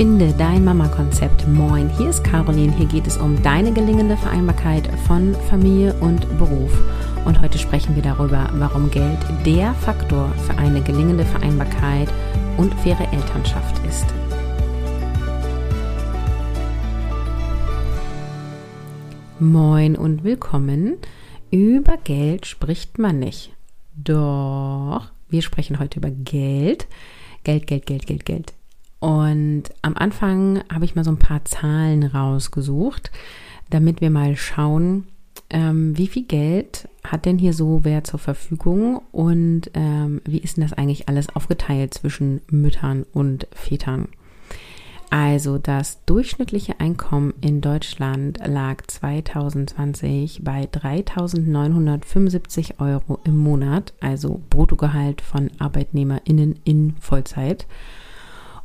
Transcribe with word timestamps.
Finde 0.00 0.32
dein 0.32 0.64
Mama-Konzept. 0.64 1.46
Moin, 1.46 1.90
hier 1.98 2.08
ist 2.08 2.24
Caroline. 2.24 2.74
Hier 2.74 2.86
geht 2.86 3.06
es 3.06 3.18
um 3.18 3.42
deine 3.42 3.70
gelingende 3.70 4.16
Vereinbarkeit 4.16 4.88
von 5.06 5.34
Familie 5.50 5.92
und 6.00 6.26
Beruf. 6.38 6.72
Und 7.26 7.42
heute 7.42 7.58
sprechen 7.58 7.94
wir 7.94 8.02
darüber, 8.02 8.48
warum 8.54 8.90
Geld 8.90 9.18
der 9.44 9.74
Faktor 9.74 10.32
für 10.46 10.56
eine 10.56 10.80
gelingende 10.80 11.26
Vereinbarkeit 11.26 12.08
und 12.56 12.72
faire 12.76 13.12
Elternschaft 13.12 13.76
ist. 13.86 14.06
Moin 19.38 19.96
und 19.96 20.24
willkommen. 20.24 20.96
Über 21.50 21.98
Geld 21.98 22.46
spricht 22.46 22.98
man 22.98 23.18
nicht. 23.18 23.52
Doch, 23.96 25.10
wir 25.28 25.42
sprechen 25.42 25.78
heute 25.78 25.98
über 25.98 26.08
Geld. 26.08 26.86
Geld, 27.44 27.66
Geld, 27.66 27.84
Geld, 27.84 28.06
Geld, 28.06 28.24
Geld. 28.24 28.54
Und 29.00 29.64
am 29.82 29.96
Anfang 29.96 30.62
habe 30.72 30.84
ich 30.84 30.94
mal 30.94 31.04
so 31.04 31.10
ein 31.10 31.18
paar 31.18 31.44
Zahlen 31.44 32.04
rausgesucht, 32.04 33.10
damit 33.70 34.00
wir 34.00 34.10
mal 34.10 34.36
schauen, 34.36 35.08
ähm, 35.48 35.96
wie 35.96 36.06
viel 36.06 36.24
Geld 36.24 36.88
hat 37.02 37.24
denn 37.24 37.38
hier 37.38 37.54
so 37.54 37.80
wer 37.82 38.04
zur 38.04 38.20
Verfügung 38.20 39.00
und 39.10 39.70
ähm, 39.74 40.20
wie 40.24 40.38
ist 40.38 40.56
denn 40.56 40.62
das 40.62 40.74
eigentlich 40.74 41.08
alles 41.08 41.34
aufgeteilt 41.34 41.94
zwischen 41.94 42.42
Müttern 42.50 43.04
und 43.12 43.48
Vätern? 43.52 44.08
Also 45.10 45.58
das 45.58 46.02
durchschnittliche 46.04 46.78
Einkommen 46.78 47.34
in 47.40 47.60
Deutschland 47.60 48.38
lag 48.46 48.86
2020 48.86 50.42
bei 50.44 50.68
3.975 50.72 52.78
Euro 52.78 53.18
im 53.24 53.36
Monat, 53.36 53.92
also 53.98 54.40
Bruttogehalt 54.50 55.20
von 55.20 55.50
Arbeitnehmerinnen 55.58 56.60
in 56.62 56.94
Vollzeit. 57.00 57.66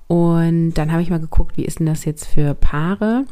Und 0.07 0.75
dann 0.75 0.91
habe 0.91 1.01
ich 1.01 1.09
mal 1.09 1.19
geguckt, 1.19 1.57
wie 1.57 1.65
ist 1.65 1.79
denn 1.79 1.87
das 1.87 2.05
jetzt 2.05 2.27
für 2.27 2.53
Paare 2.53 3.25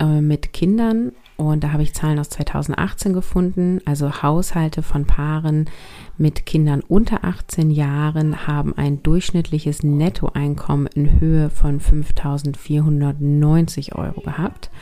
äh, 0.00 0.20
mit 0.20 0.52
Kindern? 0.52 1.12
Und 1.36 1.62
da 1.62 1.70
habe 1.72 1.84
ich 1.84 1.94
Zahlen 1.94 2.18
aus 2.18 2.30
2018 2.30 3.12
gefunden. 3.12 3.80
Also 3.84 4.22
Haushalte 4.22 4.82
von 4.82 5.04
Paaren 5.04 5.70
mit 6.16 6.46
Kindern 6.46 6.82
unter 6.88 7.22
18 7.24 7.70
Jahren 7.70 8.48
haben 8.48 8.76
ein 8.76 9.04
durchschnittliches 9.04 9.84
Nettoeinkommen 9.84 10.88
in 10.88 11.20
Höhe 11.20 11.50
von 11.50 11.80
5.490 11.80 13.94
Euro 13.94 14.22
gehabt. 14.22 14.72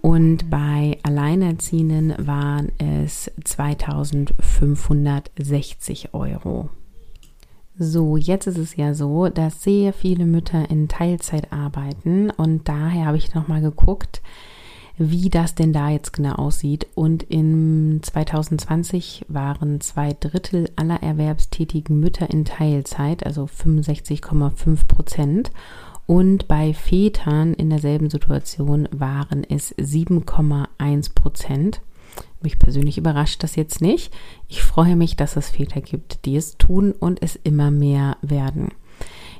Und 0.00 0.48
bei 0.48 0.96
Alleinerziehenden 1.02 2.14
waren 2.24 2.70
es 2.78 3.32
2.560 3.42 6.14
Euro. 6.14 6.70
So, 7.80 8.16
jetzt 8.16 8.48
ist 8.48 8.58
es 8.58 8.74
ja 8.74 8.92
so, 8.92 9.28
dass 9.28 9.62
sehr 9.62 9.92
viele 9.92 10.26
Mütter 10.26 10.68
in 10.68 10.88
Teilzeit 10.88 11.52
arbeiten 11.52 12.28
und 12.30 12.68
daher 12.68 13.06
habe 13.06 13.16
ich 13.16 13.34
nochmal 13.36 13.60
geguckt, 13.60 14.20
wie 14.96 15.30
das 15.30 15.54
denn 15.54 15.72
da 15.72 15.88
jetzt 15.88 16.12
genau 16.12 16.32
aussieht. 16.34 16.88
Und 16.96 17.22
in 17.22 18.00
2020 18.02 19.26
waren 19.28 19.80
zwei 19.80 20.12
Drittel 20.18 20.68
aller 20.74 21.04
erwerbstätigen 21.04 22.00
Mütter 22.00 22.28
in 22.28 22.44
Teilzeit, 22.44 23.24
also 23.24 23.44
65,5 23.44 24.88
Prozent. 24.88 25.52
Und 26.06 26.48
bei 26.48 26.74
Vätern 26.74 27.54
in 27.54 27.70
derselben 27.70 28.10
Situation 28.10 28.88
waren 28.90 29.44
es 29.44 29.72
7,1 29.76 31.14
Prozent. 31.14 31.80
Mich 32.40 32.58
persönlich 32.58 32.98
überrascht 32.98 33.42
das 33.42 33.56
jetzt 33.56 33.80
nicht. 33.80 34.12
Ich 34.48 34.62
freue 34.62 34.96
mich, 34.96 35.16
dass 35.16 35.36
es 35.36 35.50
Väter 35.50 35.80
gibt, 35.80 36.24
die 36.24 36.36
es 36.36 36.56
tun 36.56 36.92
und 36.92 37.22
es 37.22 37.36
immer 37.36 37.70
mehr 37.70 38.16
werden. 38.22 38.70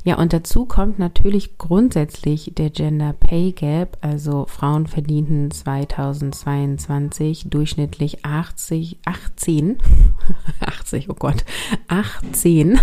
Ja, 0.04 0.16
und 0.16 0.32
dazu 0.32 0.64
kommt 0.64 0.98
natürlich 0.98 1.58
grundsätzlich 1.58 2.52
der 2.56 2.70
Gender 2.70 3.12
Pay 3.12 3.52
Gap. 3.52 3.98
Also 4.00 4.46
Frauen 4.48 4.86
verdienten 4.86 5.50
2022 5.50 7.50
durchschnittlich 7.50 8.24
80, 8.24 9.00
18, 9.04 9.76
80, 10.60 11.10
oh 11.10 11.14
Gott, 11.14 11.44
18, 11.88 12.78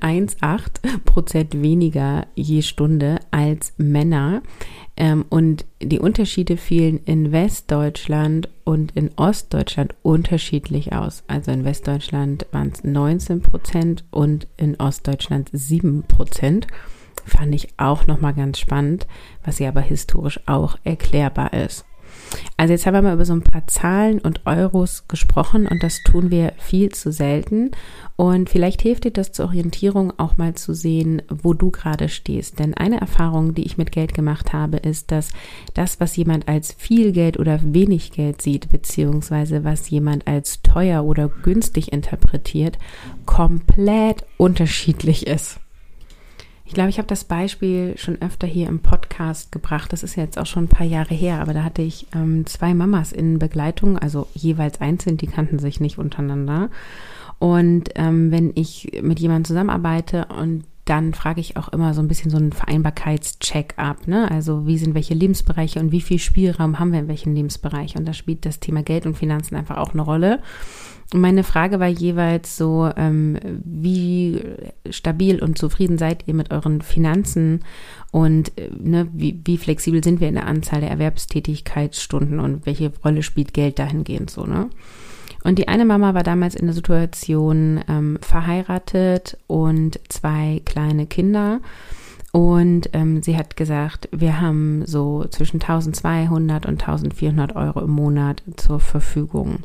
1,8 0.00 1.04
Prozent 1.04 1.60
weniger 1.60 2.26
je 2.34 2.62
Stunde 2.62 3.18
als 3.30 3.74
Männer. 3.76 4.42
Ähm, 4.96 5.26
und 5.28 5.66
die 5.82 5.98
Unterschiede 5.98 6.56
fielen 6.56 7.00
in 7.04 7.30
Westdeutschland 7.30 8.48
und 8.68 8.92
in 8.94 9.10
Ostdeutschland 9.16 9.94
unterschiedlich 10.02 10.92
aus. 10.92 11.24
Also 11.26 11.50
in 11.50 11.64
Westdeutschland 11.64 12.44
waren 12.52 12.70
es 12.70 12.84
19 12.84 13.40
Prozent 13.40 14.04
und 14.10 14.46
in 14.58 14.78
Ostdeutschland 14.78 15.48
7 15.50 16.02
Prozent. 16.02 16.66
Fand 17.24 17.54
ich 17.54 17.68
auch 17.78 18.06
nochmal 18.06 18.34
ganz 18.34 18.58
spannend, 18.58 19.06
was 19.42 19.58
ja 19.58 19.70
aber 19.70 19.80
historisch 19.80 20.38
auch 20.44 20.76
erklärbar 20.84 21.54
ist. 21.54 21.86
Also 22.56 22.72
jetzt 22.72 22.86
haben 22.86 22.94
wir 22.94 23.02
mal 23.02 23.14
über 23.14 23.24
so 23.24 23.32
ein 23.32 23.42
paar 23.42 23.66
Zahlen 23.66 24.18
und 24.18 24.40
Euros 24.44 25.06
gesprochen 25.06 25.66
und 25.66 25.82
das 25.82 26.02
tun 26.02 26.30
wir 26.30 26.52
viel 26.58 26.90
zu 26.90 27.12
selten. 27.12 27.70
Und 28.16 28.50
vielleicht 28.50 28.82
hilft 28.82 29.04
dir 29.04 29.12
das 29.12 29.30
zur 29.30 29.46
Orientierung 29.46 30.12
auch 30.18 30.36
mal 30.38 30.54
zu 30.54 30.74
sehen, 30.74 31.22
wo 31.28 31.54
du 31.54 31.70
gerade 31.70 32.08
stehst. 32.08 32.58
Denn 32.58 32.74
eine 32.74 33.00
Erfahrung, 33.00 33.54
die 33.54 33.62
ich 33.62 33.78
mit 33.78 33.92
Geld 33.92 34.12
gemacht 34.12 34.52
habe, 34.52 34.78
ist, 34.78 35.12
dass 35.12 35.30
das, 35.74 36.00
was 36.00 36.16
jemand 36.16 36.48
als 36.48 36.72
viel 36.72 37.12
Geld 37.12 37.38
oder 37.38 37.60
wenig 37.62 38.10
Geld 38.10 38.42
sieht, 38.42 38.70
beziehungsweise 38.70 39.62
was 39.62 39.88
jemand 39.88 40.26
als 40.26 40.62
teuer 40.62 41.04
oder 41.04 41.28
günstig 41.28 41.92
interpretiert, 41.92 42.76
komplett 43.24 44.24
unterschiedlich 44.36 45.28
ist. 45.28 45.60
Ich 46.68 46.74
glaube, 46.74 46.90
ich 46.90 46.98
habe 46.98 47.08
das 47.08 47.24
Beispiel 47.24 47.96
schon 47.96 48.20
öfter 48.20 48.46
hier 48.46 48.68
im 48.68 48.80
Podcast 48.80 49.52
gebracht. 49.52 49.90
Das 49.90 50.02
ist 50.02 50.16
jetzt 50.16 50.38
auch 50.38 50.44
schon 50.44 50.64
ein 50.64 50.68
paar 50.68 50.86
Jahre 50.86 51.14
her, 51.14 51.40
aber 51.40 51.54
da 51.54 51.64
hatte 51.64 51.80
ich 51.80 52.06
ähm, 52.14 52.44
zwei 52.44 52.74
Mamas 52.74 53.10
in 53.10 53.38
Begleitung, 53.38 53.96
also 53.96 54.28
jeweils 54.34 54.78
einzeln, 54.82 55.16
die 55.16 55.28
kannten 55.28 55.58
sich 55.58 55.80
nicht 55.80 55.96
untereinander. 55.96 56.68
Und 57.38 57.88
ähm, 57.94 58.30
wenn 58.30 58.52
ich 58.54 59.00
mit 59.00 59.18
jemandem 59.18 59.46
zusammenarbeite 59.46 60.26
und 60.26 60.64
dann 60.84 61.14
frage 61.14 61.40
ich 61.40 61.56
auch 61.56 61.70
immer 61.70 61.94
so 61.94 62.02
ein 62.02 62.08
bisschen 62.08 62.30
so 62.30 62.36
einen 62.36 62.52
Vereinbarkeitscheck 62.52 63.72
ab. 63.78 64.06
Ne? 64.06 64.30
Also 64.30 64.66
wie 64.66 64.76
sind 64.76 64.94
welche 64.94 65.14
Lebensbereiche 65.14 65.80
und 65.80 65.90
wie 65.90 66.02
viel 66.02 66.18
Spielraum 66.18 66.78
haben 66.78 66.92
wir 66.92 67.00
in 67.00 67.08
welchen 67.08 67.34
Lebensbereich? 67.34 67.96
Und 67.96 68.06
da 68.06 68.12
spielt 68.12 68.44
das 68.44 68.60
Thema 68.60 68.82
Geld 68.82 69.06
und 69.06 69.16
Finanzen 69.16 69.56
einfach 69.56 69.78
auch 69.78 69.94
eine 69.94 70.02
Rolle. 70.02 70.40
Meine 71.14 71.42
Frage 71.42 71.80
war 71.80 71.88
jeweils 71.88 72.58
so, 72.58 72.90
ähm, 72.96 73.38
wie 73.64 74.42
stabil 74.90 75.42
und 75.42 75.56
zufrieden 75.56 75.96
seid 75.96 76.24
ihr 76.26 76.34
mit 76.34 76.50
euren 76.50 76.82
Finanzen 76.82 77.64
und 78.10 78.52
äh, 78.58 78.68
ne, 78.78 79.08
wie, 79.14 79.40
wie 79.44 79.56
flexibel 79.56 80.04
sind 80.04 80.20
wir 80.20 80.28
in 80.28 80.34
der 80.34 80.46
Anzahl 80.46 80.80
der 80.80 80.90
Erwerbstätigkeitsstunden 80.90 82.40
und 82.40 82.66
welche 82.66 82.92
Rolle 83.02 83.22
spielt 83.22 83.54
Geld 83.54 83.78
dahingehend 83.78 84.30
so, 84.30 84.44
ne? 84.44 84.68
Und 85.44 85.58
die 85.58 85.68
eine 85.68 85.84
Mama 85.84 86.14
war 86.14 86.24
damals 86.24 86.54
in 86.56 86.66
der 86.66 86.74
Situation 86.74 87.80
ähm, 87.88 88.18
verheiratet 88.20 89.38
und 89.46 90.00
zwei 90.08 90.60
kleine 90.64 91.06
Kinder. 91.06 91.60
Und 92.32 92.90
ähm, 92.92 93.22
sie 93.22 93.36
hat 93.36 93.56
gesagt, 93.56 94.08
wir 94.12 94.40
haben 94.40 94.84
so 94.84 95.24
zwischen 95.30 95.60
1200 95.60 96.66
und 96.66 96.80
1400 96.80 97.56
Euro 97.56 97.80
im 97.80 97.90
Monat 97.90 98.42
zur 98.56 98.80
Verfügung. 98.80 99.60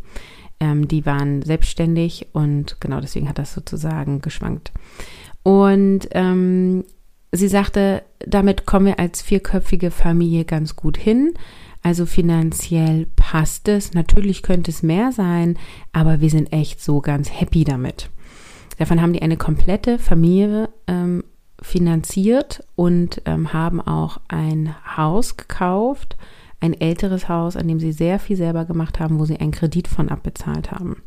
Ähm, 0.64 0.88
die 0.88 1.06
waren 1.06 1.42
selbstständig 1.42 2.28
und 2.32 2.80
genau 2.80 3.02
deswegen 3.02 3.28
hat 3.28 3.38
das 3.38 3.54
sozusagen 3.54 4.22
geschwankt. 4.22 4.72
Und 5.44 6.08
ähm, 6.12 6.86
sie 7.34 7.50
sagte, 7.50 8.04
damit 8.26 8.66
kommen 8.66 8.86
wir 8.86 8.98
als 9.00 9.22
vierköpfige 9.22 9.92
Familie 9.92 10.46
ganz 10.46 10.78
gut 10.78 10.98
hin. 10.98 11.34
Also 11.82 12.06
finanziell 12.06 13.08
passt 13.18 13.68
es. 13.68 13.94
Natürlich 13.94 14.42
könnte 14.42 14.72
es 14.72 14.84
mehr 14.84 15.12
sein, 15.12 15.58
aber 15.92 16.22
wir 16.22 16.30
sind 16.30 16.54
echt 16.54 16.82
so 16.82 17.02
ganz 17.02 17.30
happy 17.30 17.66
damit. 17.66 18.10
Davon 18.78 19.02
haben 19.02 19.12
die 19.12 19.22
eine 19.22 19.36
komplette 19.36 20.00
Familie 20.00 20.70
ähm, 20.88 21.26
finanziert 21.62 22.64
und 22.76 23.22
ähm, 23.26 23.52
haben 23.52 23.82
auch 23.82 24.22
ein 24.30 24.74
Haus 24.96 25.36
gekauft 25.36 26.16
ein 26.64 26.80
älteres 26.80 27.30
Haus, 27.30 27.58
an 27.58 27.68
dem 27.68 27.80
sie 27.80 27.92
sehr 27.92 28.20
viel 28.20 28.38
selber 28.38 28.66
gemacht 28.66 29.00
haben, 29.00 29.20
wo 29.20 29.26
sie 29.26 29.38
einen 29.40 29.52
Kredit 29.52 29.88
von 29.88 30.10
abbezahlt 30.10 30.72
haben. 30.72 31.04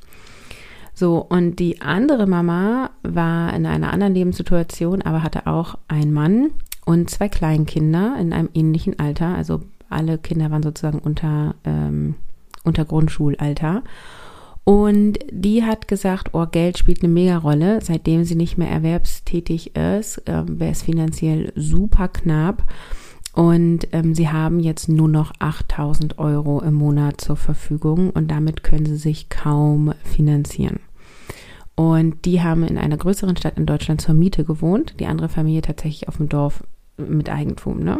So, 0.93 1.19
und 1.19 1.57
die 1.57 1.81
andere 1.81 2.27
Mama 2.27 2.91
war 3.03 3.53
in 3.55 3.67
einer 3.67 3.93
anderen 3.93 4.15
Lebenssituation, 4.15 5.03
aber 5.03 5.23
hatte 5.23 5.47
auch 5.47 5.77
einen 5.89 6.13
Mann 6.13 6.51
und 6.85 7.11
zwei 7.11 7.29
Kleinkinder 7.29 8.17
in 8.19 8.33
einem 8.33 8.49
ähnlichen 8.55 8.99
Alter. 8.99 9.35
Also 9.35 9.63
alle 9.89 10.19
Kinder 10.19 10.51
waren 10.51 10.63
sozusagen 10.63 10.99
unter, 10.99 11.55
ähm, 11.65 12.15
unter 12.65 12.85
Grundschulalter. 12.85 13.83
Und 14.65 15.19
die 15.31 15.65
hat 15.65 15.87
gesagt, 15.87 16.31
oh, 16.33 16.47
Geld 16.51 16.77
spielt 16.77 17.03
eine 17.03 17.13
Mega-Rolle. 17.13 17.81
Seitdem 17.83 18.25
sie 18.25 18.35
nicht 18.35 18.59
mehr 18.59 18.71
erwerbstätig 18.71 19.77
ist, 19.77 20.27
äh, 20.29 20.43
wäre 20.47 20.73
es 20.73 20.83
finanziell 20.83 21.53
super 21.55 22.09
knapp. 22.09 22.65
Und 23.37 23.89
ähm, 23.93 24.15
sie 24.15 24.31
haben 24.31 24.61
jetzt 24.61 24.89
nur 24.89 25.09
noch 25.09 25.31
8000 25.41 26.19
Euro 26.19 26.63
im 26.63 26.73
Monat 26.73 27.21
zur 27.21 27.37
Verfügung 27.37 28.09
und 28.09 28.31
damit 28.31 28.63
können 28.63 28.87
sie 28.87 28.97
sich 28.97 29.29
kaum 29.29 29.93
finanzieren. 30.05 30.81
Und 31.75 32.25
die 32.25 32.43
haben 32.43 32.65
in 32.65 32.79
einer 32.79 32.97
größeren 32.97 33.37
Stadt 33.37 33.59
in 33.59 33.67
Deutschland 33.67 34.01
zur 34.01 34.15
Miete 34.15 34.45
gewohnt, 34.45 34.95
die 35.01 35.05
andere 35.05 35.29
Familie 35.29 35.61
tatsächlich 35.61 36.09
auf 36.09 36.17
dem 36.17 36.31
Dorf 36.31 36.65
mit 36.97 37.29
Eigentum. 37.29 37.81
Ne? 37.81 37.99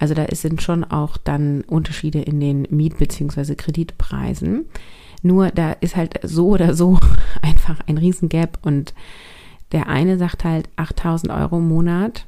Also 0.00 0.12
da 0.12 0.26
sind 0.32 0.60
schon 0.60 0.82
auch 0.82 1.18
dann 1.18 1.60
Unterschiede 1.68 2.22
in 2.22 2.40
den 2.40 2.62
Miet- 2.68 2.98
bzw. 2.98 3.54
Kreditpreisen. 3.54 4.64
Nur 5.22 5.52
da 5.52 5.70
ist 5.70 5.94
halt 5.94 6.18
so 6.24 6.48
oder 6.48 6.74
so 6.74 6.98
einfach 7.42 7.78
ein 7.86 7.96
Riesengap 7.96 8.58
und 8.62 8.92
der 9.70 9.88
eine 9.88 10.18
sagt 10.18 10.42
halt 10.42 10.68
8000 10.74 11.32
Euro 11.32 11.58
im 11.58 11.68
Monat. 11.68 12.26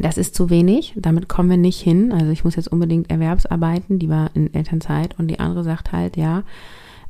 Das 0.00 0.18
ist 0.18 0.34
zu 0.34 0.50
wenig, 0.50 0.94
damit 0.96 1.28
kommen 1.28 1.50
wir 1.50 1.56
nicht 1.56 1.80
hin. 1.80 2.12
Also 2.12 2.30
ich 2.30 2.44
muss 2.44 2.56
jetzt 2.56 2.68
unbedingt 2.68 3.10
Erwerbsarbeiten, 3.10 3.98
die 3.98 4.08
war 4.08 4.30
in 4.34 4.52
Elternzeit. 4.52 5.18
Und 5.18 5.28
die 5.28 5.40
andere 5.40 5.64
sagt 5.64 5.92
halt, 5.92 6.16
ja, 6.16 6.44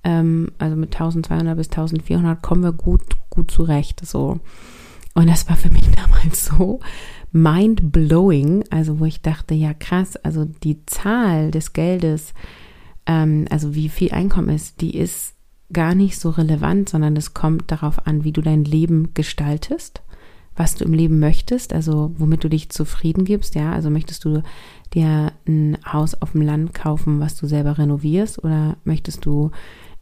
ähm, 0.05 0.53
also 0.59 0.77
mit 0.77 0.95
1200 0.95 1.57
bis 1.57 1.69
1400 1.69 2.41
kommen 2.43 2.63
wir 2.63 2.73
gut, 2.73 3.03
gut 3.31 3.51
zurecht, 3.51 4.05
so. 4.07 4.41
Und 5.15 5.29
das 5.29 5.49
war 5.49 5.57
für 5.57 5.71
mich 5.71 5.89
damals 5.97 6.47
so 6.47 6.81
mind 7.33 7.93
blowing, 7.93 8.65
also 8.71 9.01
wo 9.01 9.05
ich 9.05 9.21
dachte, 9.21 9.55
ja 9.55 9.75
krass, 9.75 10.17
also 10.17 10.45
die 10.45 10.85
Zahl 10.87 11.51
des 11.51 11.73
Geldes, 11.73 12.35
ähm, 13.07 13.47
also 13.51 13.75
wie 13.75 13.89
viel 13.89 14.13
Einkommen 14.13 14.49
ist, 14.49 14.81
die 14.81 14.97
ist 14.97 15.35
gar 15.73 15.95
nicht 15.95 16.19
so 16.19 16.31
relevant, 16.31 16.89
sondern 16.89 17.17
es 17.17 17.35
kommt 17.35 17.71
darauf 17.71 18.07
an, 18.07 18.25
wie 18.25 18.33
du 18.33 18.41
dein 18.41 18.65
Leben 18.65 19.15
gestaltest, 19.15 20.03
was 20.57 20.75
du 20.75 20.85
im 20.85 20.95
Leben 20.95 21.19
möchtest, 21.19 21.73
also 21.73 22.13
womit 22.17 22.45
du 22.45 22.49
dich 22.49 22.71
zufrieden 22.71 23.25
gibst, 23.25 23.55
ja, 23.55 23.73
also 23.73 23.91
möchtest 23.91 24.25
du 24.25 24.43
dir 24.95 25.33
ein 25.47 25.77
Haus 25.91 26.21
auf 26.21 26.33
dem 26.33 26.43
Land 26.43 26.75
kaufen, 26.75 27.21
was 27.21 27.37
du 27.37 27.47
selber 27.47 27.79
renovierst, 27.79 28.43
oder 28.43 28.77
möchtest 28.85 29.27
du 29.27 29.51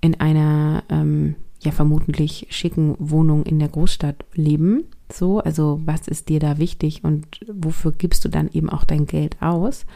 in 0.01 0.21
einer 0.21 0.85
ähm, 0.89 1.35
ja 1.65 1.73
vermutlich 1.73 2.47
schicken 2.51 2.95
Wohnung 2.99 3.45
in 3.45 3.59
der 3.59 3.69
Großstadt 3.69 4.25
leben. 4.35 4.85
So, 5.11 5.41
also 5.41 5.81
was 5.85 6.09
ist 6.09 6.29
dir 6.29 6.41
da 6.41 6.59
wichtig 6.59 7.05
und 7.05 7.41
wofür 7.53 7.93
gibst 7.93 8.25
du 8.25 8.29
dann 8.29 8.51
eben 8.53 8.71
auch 8.71 8.85
dein 8.85 9.07
Geld 9.07 9.41
aus? 9.41 9.87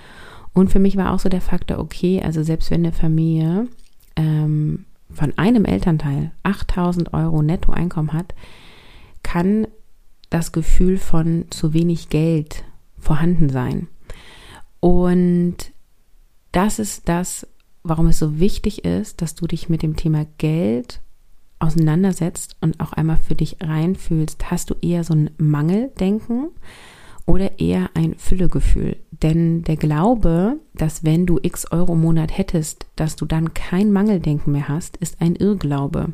Und 0.54 0.70
für 0.70 0.78
mich 0.78 0.96
war 0.96 1.12
auch 1.12 1.18
so 1.18 1.28
der 1.28 1.40
Faktor, 1.40 1.78
okay, 1.78 2.20
also 2.22 2.42
selbst 2.42 2.70
wenn 2.70 2.80
eine 2.80 2.92
Familie 2.92 3.68
ähm, 4.16 4.86
von 5.10 5.36
einem 5.36 5.64
Elternteil 5.64 6.32
8000 6.42 7.14
Euro 7.14 7.42
Nettoeinkommen 7.42 8.12
hat, 8.12 8.34
kann 9.22 9.66
das 10.30 10.52
Gefühl 10.52 10.98
von 10.98 11.46
zu 11.50 11.72
wenig 11.72 12.08
Geld 12.08 12.64
vorhanden 12.98 13.48
sein. 13.48 13.88
Und 14.80 15.56
das 16.52 16.78
ist 16.78 17.08
das, 17.08 17.46
warum 17.82 18.08
es 18.08 18.18
so 18.18 18.38
wichtig 18.38 18.84
ist, 18.84 19.22
dass 19.22 19.34
du 19.34 19.46
dich 19.46 19.68
mit 19.68 19.82
dem 19.82 19.96
Thema 19.96 20.26
Geld 20.38 21.00
auseinandersetzt 21.58 22.56
und 22.60 22.78
auch 22.80 22.92
einmal 22.92 23.16
für 23.16 23.34
dich 23.34 23.56
reinfühlst, 23.60 24.50
hast 24.50 24.70
du 24.70 24.74
eher 24.80 25.04
so 25.04 25.14
ein 25.14 25.30
Mangeldenken 25.38 26.50
oder 27.26 27.58
eher 27.58 27.90
ein 27.94 28.14
Füllegefühl? 28.14 28.96
Denn 29.10 29.62
der 29.62 29.76
Glaube, 29.76 30.56
dass 30.74 31.02
wenn 31.02 31.26
du 31.26 31.40
x 31.42 31.70
Euro 31.72 31.94
im 31.94 32.00
Monat 32.00 32.36
hättest, 32.36 32.86
dass 32.94 33.16
du 33.16 33.26
dann 33.26 33.54
kein 33.54 33.92
Mangeldenken 33.92 34.52
mehr 34.52 34.68
hast, 34.68 34.96
ist 34.98 35.20
ein 35.20 35.34
Irrglaube. 35.34 36.12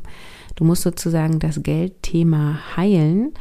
Du 0.55 0.63
musst 0.63 0.81
sozusagen 0.81 1.39
das 1.39 1.61
Geldthema 1.61 2.59
heilen, 2.75 3.33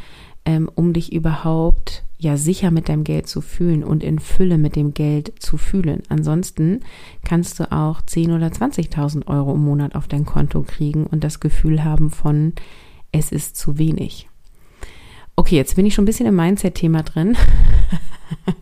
ähm, 0.44 0.70
um 0.75 0.93
dich 0.93 1.12
überhaupt 1.12 2.05
ja 2.19 2.37
sicher 2.37 2.70
mit 2.70 2.88
deinem 2.88 3.05
Geld 3.05 3.29
zu 3.29 3.41
fühlen 3.41 3.85
und 3.85 4.02
in 4.02 4.19
Fülle 4.19 4.58
mit 4.58 4.76
dem 4.76 4.94
Geld 4.94 5.32
zu 5.38 5.56
fühlen. 5.56 6.02
Ansonsten 6.08 6.81
kannst 7.25 7.61
du 7.61 7.70
auch 7.70 8.02
10 8.02 8.32
oder 8.32 8.46
20.000 8.49 9.26
Euro 9.26 9.55
im 9.55 9.64
Monat 9.64 9.94
auf 9.94 10.08
dein 10.08 10.25
Konto 10.25 10.62
kriegen 10.62 11.06
und 11.06 11.23
das 11.23 11.41
Gefühl 11.41 11.85
haben 11.85 12.11
von, 12.11 12.55
es 13.12 13.31
ist 13.31 13.56
zu 13.56 13.79
wenig. 13.79 14.29
Okay, 15.37 15.56
jetzt 15.56 15.76
bin 15.76 15.87
ich 15.87 15.94
schon 15.94 16.05
ein 16.05 16.06
bisschen 16.06 16.26
im 16.26 16.37
Mindset-Thema 16.37 17.02
drin. 17.02 17.37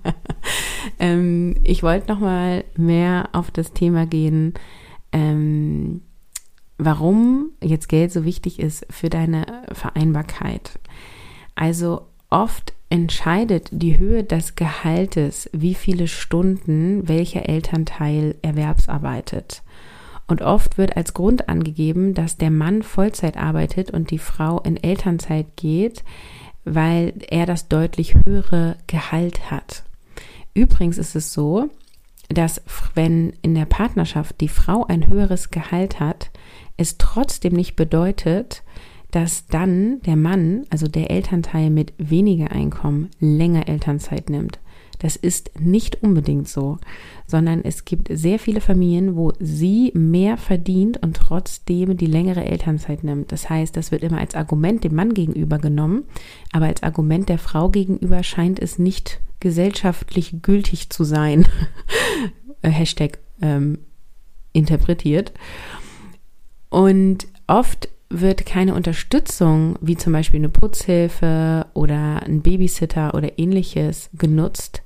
ähm, 0.98 1.56
ich 1.62 1.82
wollte 1.82 2.10
noch 2.10 2.20
mal 2.20 2.64
mehr 2.76 3.28
auf 3.32 3.50
das 3.50 3.72
Thema 3.72 4.06
gehen, 4.06 4.54
ähm, 5.12 6.00
warum 6.78 7.50
jetzt 7.62 7.88
Geld 7.88 8.10
so 8.10 8.24
wichtig 8.24 8.58
ist 8.58 8.86
für 8.90 9.10
deine 9.10 9.44
Vereinbarkeit. 9.72 10.78
Also 11.54 12.06
oft 12.30 12.72
entscheidet 12.88 13.68
die 13.70 13.98
Höhe 13.98 14.24
des 14.24 14.54
Gehaltes, 14.54 15.48
wie 15.52 15.74
viele 15.74 16.08
Stunden 16.08 17.08
welcher 17.08 17.48
Elternteil 17.48 18.36
erwerbsarbeitet. 18.42 19.62
Und 20.26 20.42
oft 20.42 20.78
wird 20.78 20.96
als 20.96 21.14
Grund 21.14 21.48
angegeben, 21.48 22.14
dass 22.14 22.36
der 22.36 22.50
Mann 22.50 22.82
Vollzeit 22.82 23.36
arbeitet 23.36 23.90
und 23.90 24.10
die 24.10 24.18
Frau 24.18 24.60
in 24.60 24.76
Elternzeit 24.76 25.56
geht, 25.56 26.04
weil 26.64 27.14
er 27.28 27.46
das 27.46 27.68
deutlich 27.68 28.14
höhere 28.24 28.76
Gehalt 28.86 29.50
hat. 29.50 29.82
Übrigens 30.54 30.98
ist 30.98 31.16
es 31.16 31.32
so, 31.32 31.70
dass 32.28 32.62
wenn 32.94 33.32
in 33.42 33.54
der 33.54 33.66
Partnerschaft 33.66 34.40
die 34.40 34.48
Frau 34.48 34.86
ein 34.86 35.08
höheres 35.08 35.50
Gehalt 35.50 36.00
hat, 36.00 36.30
es 36.76 36.98
trotzdem 36.98 37.54
nicht 37.54 37.76
bedeutet, 37.76 38.62
dass 39.12 39.46
dann 39.46 40.00
der 40.02 40.16
Mann, 40.16 40.64
also 40.70 40.88
der 40.88 41.10
Elternteil 41.10 41.70
mit 41.70 41.92
weniger 41.98 42.50
Einkommen, 42.50 43.10
länger 43.20 43.68
Elternzeit 43.68 44.28
nimmt. 44.28 44.58
Das 44.98 45.16
ist 45.16 45.50
nicht 45.58 46.02
unbedingt 46.02 46.48
so, 46.48 46.78
sondern 47.26 47.62
es 47.62 47.84
gibt 47.84 48.08
sehr 48.10 48.38
viele 48.38 48.60
Familien, 48.60 49.16
wo 49.16 49.32
sie 49.40 49.90
mehr 49.94 50.36
verdient 50.36 51.02
und 51.02 51.16
trotzdem 51.16 51.96
die 51.96 52.06
längere 52.06 52.44
Elternzeit 52.44 53.02
nimmt. 53.02 53.32
Das 53.32 53.50
heißt, 53.50 53.76
das 53.76 53.90
wird 53.90 54.04
immer 54.04 54.18
als 54.18 54.34
Argument 54.34 54.84
dem 54.84 54.94
Mann 54.94 55.12
gegenüber 55.12 55.58
genommen, 55.58 56.04
aber 56.52 56.66
als 56.66 56.82
Argument 56.82 57.28
der 57.28 57.38
Frau 57.38 57.68
gegenüber 57.68 58.22
scheint 58.22 58.60
es 58.60 58.78
nicht 58.78 59.20
gesellschaftlich 59.40 60.36
gültig 60.40 60.88
zu 60.90 61.02
sein. 61.02 61.46
Hashtag 62.62 63.18
ähm, 63.42 63.78
interpretiert. 64.52 65.32
Und 66.70 67.26
oft 67.48 67.88
wird 68.12 68.46
keine 68.46 68.74
Unterstützung, 68.74 69.76
wie 69.80 69.96
zum 69.96 70.12
Beispiel 70.12 70.40
eine 70.40 70.48
Putzhilfe 70.48 71.66
oder 71.74 72.22
ein 72.22 72.42
Babysitter 72.42 73.14
oder 73.14 73.38
ähnliches 73.38 74.10
genutzt, 74.12 74.82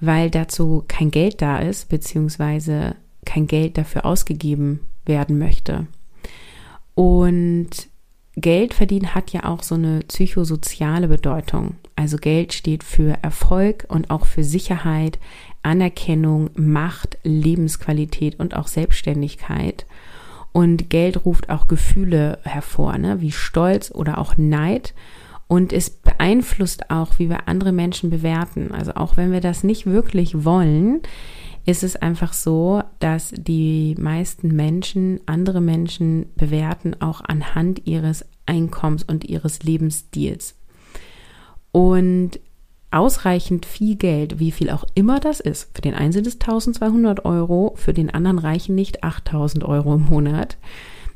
weil 0.00 0.30
dazu 0.30 0.84
kein 0.86 1.10
Geld 1.10 1.42
da 1.42 1.58
ist, 1.58 1.88
beziehungsweise 1.88 2.94
kein 3.24 3.46
Geld 3.46 3.78
dafür 3.78 4.04
ausgegeben 4.04 4.80
werden 5.04 5.38
möchte. 5.38 5.86
Und 6.94 7.70
Geld 8.36 8.74
verdienen 8.74 9.14
hat 9.14 9.32
ja 9.32 9.44
auch 9.44 9.62
so 9.62 9.74
eine 9.74 10.00
psychosoziale 10.00 11.08
Bedeutung. 11.08 11.76
Also 11.96 12.16
Geld 12.18 12.52
steht 12.52 12.84
für 12.84 13.18
Erfolg 13.22 13.86
und 13.88 14.10
auch 14.10 14.26
für 14.26 14.44
Sicherheit, 14.44 15.18
Anerkennung, 15.62 16.50
Macht, 16.54 17.18
Lebensqualität 17.24 18.38
und 18.38 18.54
auch 18.54 18.68
Selbstständigkeit. 18.68 19.86
Und 20.52 20.90
Geld 20.90 21.24
ruft 21.24 21.50
auch 21.50 21.68
Gefühle 21.68 22.38
hervor, 22.42 22.98
ne? 22.98 23.20
wie 23.20 23.32
Stolz 23.32 23.90
oder 23.90 24.18
auch 24.18 24.36
Neid. 24.36 24.94
Und 25.46 25.72
es 25.72 25.90
beeinflusst 25.90 26.90
auch, 26.90 27.18
wie 27.18 27.30
wir 27.30 27.48
andere 27.48 27.72
Menschen 27.72 28.10
bewerten. 28.10 28.72
Also 28.72 28.94
auch 28.94 29.16
wenn 29.16 29.32
wir 29.32 29.40
das 29.40 29.64
nicht 29.64 29.86
wirklich 29.86 30.44
wollen, 30.44 31.00
ist 31.64 31.82
es 31.82 31.96
einfach 31.96 32.32
so, 32.32 32.82
dass 32.98 33.32
die 33.36 33.94
meisten 33.98 34.54
Menschen 34.54 35.20
andere 35.26 35.60
Menschen 35.60 36.26
bewerten 36.34 37.00
auch 37.00 37.20
anhand 37.22 37.86
ihres 37.86 38.24
Einkommens 38.46 39.02
und 39.02 39.24
ihres 39.24 39.62
Lebensstils. 39.62 40.56
Und 41.70 42.40
ausreichend 42.90 43.66
viel 43.66 43.96
Geld, 43.96 44.38
wie 44.38 44.50
viel 44.50 44.70
auch 44.70 44.84
immer 44.94 45.20
das 45.20 45.40
ist. 45.40 45.70
Für 45.74 45.82
den 45.82 45.94
einen 45.94 46.12
sind 46.12 46.26
es 46.26 46.34
1200 46.34 47.24
Euro, 47.24 47.74
für 47.76 47.92
den 47.92 48.10
anderen 48.10 48.38
reichen 48.38 48.74
nicht 48.74 49.04
8000 49.04 49.64
Euro 49.64 49.94
im 49.94 50.06
Monat. 50.06 50.56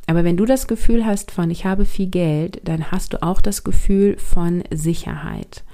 Aber 0.07 0.25
wenn 0.25 0.37
du 0.37 0.45
das 0.45 0.67
Gefühl 0.67 1.07
hast 1.07 1.31
von, 1.31 1.51
ich 1.51 1.65
habe 1.65 1.85
viel 1.85 2.09
Geld, 2.09 2.61
dann 2.65 2.91
hast 2.91 3.13
du 3.13 3.23
auch 3.23 3.41
das 3.41 3.65
Gefühl 3.65 4.19
von 4.19 4.65
Sicherheit. 4.71 5.65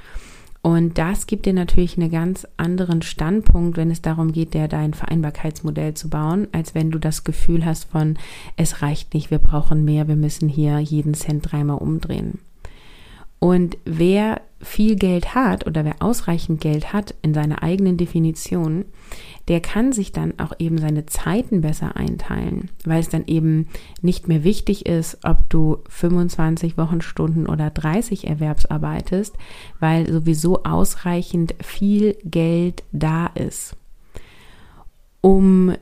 Und 0.60 0.98
das 0.98 1.26
gibt 1.26 1.46
dir 1.46 1.52
natürlich 1.52 1.96
einen 1.96 2.10
ganz 2.10 2.46
anderen 2.56 3.00
Standpunkt, 3.00 3.76
wenn 3.76 3.90
es 3.90 4.02
darum 4.02 4.32
geht, 4.32 4.54
dir 4.54 4.68
dein 4.68 4.92
Vereinbarkeitsmodell 4.92 5.94
zu 5.94 6.10
bauen, 6.10 6.48
als 6.52 6.74
wenn 6.74 6.90
du 6.90 6.98
das 6.98 7.24
Gefühl 7.24 7.64
hast 7.64 7.84
von, 7.84 8.18
es 8.56 8.82
reicht 8.82 9.14
nicht, 9.14 9.30
wir 9.30 9.38
brauchen 9.38 9.84
mehr, 9.84 10.08
wir 10.08 10.16
müssen 10.16 10.48
hier 10.48 10.78
jeden 10.78 11.14
Cent 11.14 11.50
dreimal 11.50 11.78
umdrehen. 11.78 12.38
Und 13.38 13.78
wer 13.84 14.40
viel 14.60 14.96
Geld 14.96 15.34
hat 15.34 15.66
oder 15.66 15.84
wer 15.84 16.02
ausreichend 16.02 16.60
Geld 16.60 16.92
hat 16.92 17.14
in 17.22 17.32
seiner 17.32 17.62
eigenen 17.62 17.96
Definition, 17.96 18.84
der 19.46 19.60
kann 19.60 19.92
sich 19.92 20.12
dann 20.12 20.34
auch 20.38 20.52
eben 20.58 20.78
seine 20.78 21.06
Zeiten 21.06 21.60
besser 21.60 21.96
einteilen, 21.96 22.70
weil 22.84 23.00
es 23.00 23.08
dann 23.08 23.24
eben 23.26 23.68
nicht 24.02 24.26
mehr 24.26 24.42
wichtig 24.42 24.86
ist, 24.86 25.18
ob 25.22 25.48
du 25.48 25.78
25 25.88 26.76
Wochenstunden 26.76 27.46
oder 27.46 27.70
30 27.70 28.26
erwerbsarbeitest, 28.26 29.36
weil 29.78 30.10
sowieso 30.10 30.64
ausreichend 30.64 31.54
viel 31.62 32.16
Geld 32.24 32.82
da 32.92 33.28
ist. 33.28 33.76
Um 35.20 35.74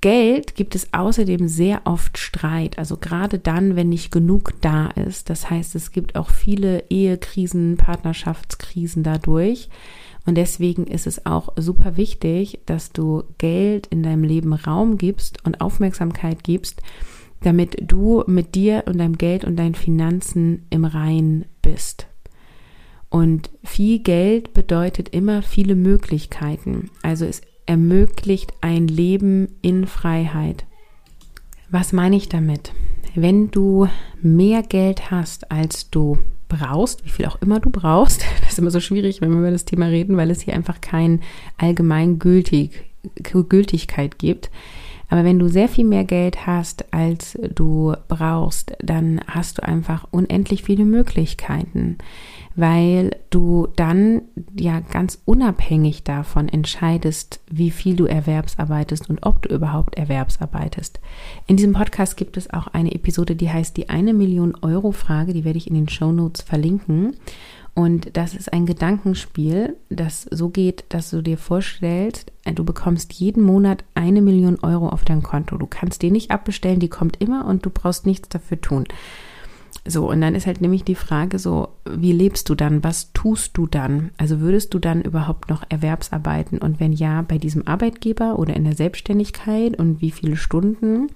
Geld 0.00 0.54
gibt 0.54 0.74
es 0.74 0.94
außerdem 0.94 1.46
sehr 1.46 1.82
oft 1.84 2.16
Streit, 2.16 2.78
also 2.78 2.96
gerade 2.96 3.38
dann, 3.38 3.76
wenn 3.76 3.90
nicht 3.90 4.10
genug 4.10 4.54
da 4.62 4.86
ist. 4.86 5.28
Das 5.28 5.50
heißt, 5.50 5.74
es 5.74 5.92
gibt 5.92 6.16
auch 6.16 6.30
viele 6.30 6.84
Ehekrisen, 6.88 7.76
Partnerschaftskrisen 7.76 9.02
dadurch. 9.02 9.68
Und 10.26 10.36
deswegen 10.36 10.86
ist 10.86 11.06
es 11.06 11.26
auch 11.26 11.50
super 11.56 11.96
wichtig, 11.96 12.60
dass 12.66 12.92
du 12.92 13.24
Geld 13.38 13.88
in 13.88 14.02
deinem 14.02 14.24
Leben 14.24 14.52
Raum 14.52 14.96
gibst 14.96 15.44
und 15.44 15.60
Aufmerksamkeit 15.60 16.44
gibst, 16.44 16.82
damit 17.42 17.76
du 17.80 18.22
mit 18.26 18.54
dir 18.54 18.84
und 18.86 18.98
deinem 18.98 19.18
Geld 19.18 19.44
und 19.44 19.56
deinen 19.56 19.74
Finanzen 19.74 20.66
im 20.70 20.84
Rein 20.84 21.46
bist. 21.62 22.06
Und 23.10 23.50
viel 23.64 23.98
Geld 23.98 24.54
bedeutet 24.54 25.08
immer 25.08 25.42
viele 25.42 25.74
Möglichkeiten. 25.74 26.90
Also 27.02 27.24
es 27.24 27.42
ermöglicht 27.70 28.52
ein 28.62 28.88
Leben 28.88 29.46
in 29.62 29.86
Freiheit. 29.86 30.66
Was 31.70 31.92
meine 31.92 32.16
ich 32.16 32.28
damit? 32.28 32.72
Wenn 33.14 33.52
du 33.52 33.86
mehr 34.20 34.64
Geld 34.64 35.12
hast, 35.12 35.52
als 35.52 35.88
du 35.88 36.18
brauchst, 36.48 37.04
wie 37.04 37.10
viel 37.10 37.26
auch 37.26 37.40
immer 37.40 37.60
du 37.60 37.70
brauchst, 37.70 38.24
das 38.40 38.54
ist 38.54 38.58
immer 38.58 38.72
so 38.72 38.80
schwierig, 38.80 39.20
wenn 39.20 39.30
wir 39.30 39.38
über 39.38 39.52
das 39.52 39.66
Thema 39.66 39.86
reden, 39.86 40.16
weil 40.16 40.32
es 40.32 40.40
hier 40.40 40.54
einfach 40.54 40.80
kein 40.80 41.20
allgemeingültig 41.58 42.72
Gültigkeit 43.22 44.18
gibt. 44.18 44.50
Aber 45.10 45.24
wenn 45.24 45.40
du 45.40 45.48
sehr 45.48 45.68
viel 45.68 45.84
mehr 45.84 46.04
Geld 46.04 46.46
hast, 46.46 46.94
als 46.94 47.36
du 47.54 47.94
brauchst, 48.08 48.72
dann 48.80 49.20
hast 49.26 49.58
du 49.58 49.64
einfach 49.64 50.06
unendlich 50.12 50.62
viele 50.62 50.84
Möglichkeiten, 50.84 51.98
weil 52.54 53.16
du 53.28 53.66
dann 53.74 54.22
ja 54.56 54.80
ganz 54.80 55.20
unabhängig 55.24 56.04
davon 56.04 56.48
entscheidest, 56.48 57.40
wie 57.50 57.72
viel 57.72 57.96
du 57.96 58.06
erwerbsarbeitest 58.06 59.10
und 59.10 59.26
ob 59.26 59.42
du 59.42 59.52
überhaupt 59.52 59.96
erwerbsarbeitest. 59.96 61.00
In 61.48 61.56
diesem 61.56 61.72
Podcast 61.72 62.16
gibt 62.16 62.36
es 62.36 62.52
auch 62.52 62.68
eine 62.68 62.94
Episode, 62.94 63.34
die 63.34 63.50
heißt 63.50 63.76
die 63.76 63.88
eine 63.88 64.14
Million 64.14 64.56
Euro 64.62 64.92
Frage, 64.92 65.34
die 65.34 65.44
werde 65.44 65.58
ich 65.58 65.66
in 65.66 65.74
den 65.74 65.88
Show 65.88 66.12
Notes 66.12 66.42
verlinken. 66.42 67.16
Und 67.80 68.14
das 68.14 68.34
ist 68.34 68.52
ein 68.52 68.66
Gedankenspiel, 68.66 69.74
das 69.88 70.24
so 70.30 70.50
geht, 70.50 70.84
dass 70.90 71.08
du 71.08 71.22
dir 71.22 71.38
vorstellst, 71.38 72.30
äh, 72.44 72.52
du 72.52 72.62
bekommst 72.62 73.14
jeden 73.14 73.42
Monat 73.42 73.84
eine 73.94 74.20
Million 74.20 74.58
Euro 74.60 74.90
auf 74.90 75.06
dein 75.06 75.22
Konto. 75.22 75.56
Du 75.56 75.66
kannst 75.66 76.02
die 76.02 76.10
nicht 76.10 76.30
abbestellen, 76.30 76.78
die 76.78 76.90
kommt 76.90 77.22
immer 77.22 77.46
und 77.46 77.64
du 77.64 77.70
brauchst 77.70 78.04
nichts 78.04 78.28
dafür 78.28 78.60
tun. 78.60 78.84
So, 79.86 80.10
und 80.10 80.20
dann 80.20 80.34
ist 80.34 80.46
halt 80.46 80.60
nämlich 80.60 80.84
die 80.84 80.94
Frage 80.94 81.38
so, 81.38 81.68
wie 81.88 82.12
lebst 82.12 82.50
du 82.50 82.54
dann? 82.54 82.84
Was 82.84 83.14
tust 83.14 83.56
du 83.56 83.66
dann? 83.66 84.10
Also 84.18 84.40
würdest 84.40 84.74
du 84.74 84.78
dann 84.78 85.00
überhaupt 85.00 85.48
noch 85.48 85.64
Erwerbsarbeiten? 85.70 86.58
Und 86.58 86.80
wenn 86.80 86.92
ja, 86.92 87.22
bei 87.22 87.38
diesem 87.38 87.66
Arbeitgeber 87.66 88.38
oder 88.38 88.54
in 88.56 88.64
der 88.64 88.76
Selbstständigkeit 88.76 89.78
und 89.78 90.02
wie 90.02 90.10
viele 90.10 90.36
Stunden? 90.36 91.06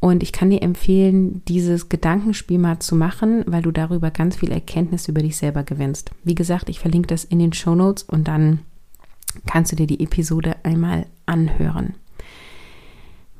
Und 0.00 0.22
ich 0.22 0.32
kann 0.32 0.48
dir 0.48 0.62
empfehlen, 0.62 1.42
dieses 1.46 1.90
Gedankenspiel 1.90 2.58
mal 2.58 2.78
zu 2.78 2.96
machen, 2.96 3.44
weil 3.46 3.60
du 3.60 3.70
darüber 3.70 4.10
ganz 4.10 4.36
viel 4.36 4.50
Erkenntnis 4.50 5.08
über 5.08 5.20
dich 5.20 5.36
selber 5.36 5.62
gewinnst. 5.62 6.10
Wie 6.24 6.34
gesagt, 6.34 6.70
ich 6.70 6.80
verlinke 6.80 7.08
das 7.08 7.24
in 7.24 7.38
den 7.38 7.52
Show 7.52 7.74
Notes 7.74 8.04
und 8.04 8.26
dann 8.26 8.60
kannst 9.46 9.72
du 9.72 9.76
dir 9.76 9.86
die 9.86 10.02
Episode 10.02 10.56
einmal 10.62 11.06
anhören. 11.26 11.94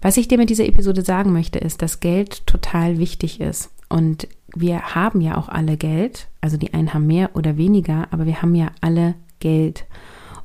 Was 0.03 0.19
ich 0.19 0.29
dir 0.29 0.39
mit 0.39 0.51
dieser 0.51 0.67
Episode 0.67 1.03
sagen 1.03 1.33
möchte, 1.33 1.59
ist, 1.59 1.83
dass 1.83 2.01
Geld 2.01 2.47
total 2.47 2.99
wichtig 2.99 3.41
ist. 3.41 3.71
Und 3.89 4.29
wir 4.55 4.95
haben 4.95 5.21
ja 5.21 5.37
auch 5.37 5.49
alle 5.49 5.77
Geld. 5.77 6.29
Also 6.41 6.57
die 6.57 6.75
einen 6.75 6.95
haben 6.95 7.07
mehr 7.07 7.31
oder 7.35 7.57
weniger, 7.57 8.09
aber 8.11 8.27
wir 8.27 8.43
haben 8.43 8.55
ja 8.55 8.71
alle 8.81 9.15
Geld. 9.41 9.87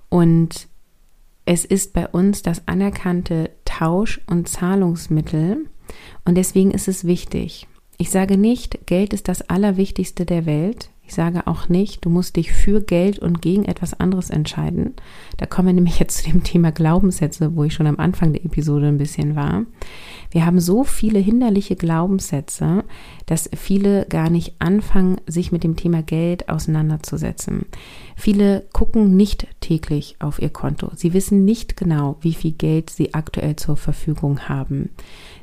Und 0.10 0.68
es 1.46 1.64
ist 1.64 1.94
bei 1.94 2.08
uns 2.08 2.42
das 2.42 2.68
anerkannte 2.68 3.52
Tausch- 3.66 4.22
und 4.28 4.50
Zahlungsmittel 4.50 5.68
und 6.26 6.36
deswegen 6.36 6.72
ist 6.72 6.88
es 6.88 7.06
wichtig. 7.06 7.68
Ich 7.98 8.10
sage 8.10 8.38
nicht, 8.38 8.88
Geld 8.88 9.14
ist 9.14 9.28
das 9.28 9.50
Allerwichtigste 9.50 10.26
der 10.26 10.46
Welt. 10.46 10.90
Ich 11.08 11.14
sage 11.14 11.46
auch 11.46 11.70
nicht, 11.70 12.04
du 12.04 12.10
musst 12.10 12.36
dich 12.36 12.52
für 12.52 12.82
Geld 12.82 13.20
und 13.20 13.42
gegen 13.42 13.66
etwas 13.66 13.94
anderes 14.00 14.32
entscheiden. 14.32 14.96
Da 15.38 15.46
kommen 15.46 15.68
wir 15.68 15.74
nämlich 15.74 16.00
jetzt 16.00 16.24
zu 16.24 16.32
dem 16.32 16.44
Thema 16.44 16.72
Glaubenssätze, 16.72 17.56
wo 17.56 17.64
ich 17.64 17.76
schon 17.76 17.86
am 17.86 18.00
Anfang 18.00 18.34
der 18.34 18.44
Episode 18.44 18.88
ein 18.88 18.98
bisschen 18.98 19.36
war. 19.36 19.66
Wir 20.32 20.48
haben 20.48 20.60
so 20.60 20.84
viele 20.84 21.20
hinderliche 21.20 21.76
Glaubenssätze, 21.76 22.84
dass 23.28 23.50
viele 23.56 24.06
gar 24.10 24.32
nicht 24.32 24.56
anfangen, 24.58 25.18
sich 25.28 25.52
mit 25.52 25.64
dem 25.64 25.76
Thema 25.76 26.02
Geld 26.02 26.50
auseinanderzusetzen. 26.50 27.68
Viele 28.16 28.66
gucken 28.74 29.16
nicht 29.16 29.48
täglich 29.62 30.16
auf 30.20 30.42
ihr 30.42 30.50
Konto. 30.50 30.90
Sie 30.96 31.14
wissen 31.14 31.46
nicht 31.46 31.78
genau, 31.78 32.18
wie 32.22 32.34
viel 32.34 32.54
Geld 32.54 32.90
sie 32.90 33.14
aktuell 33.14 33.58
zur 33.58 33.78
Verfügung 33.78 34.50
haben. 34.50 34.90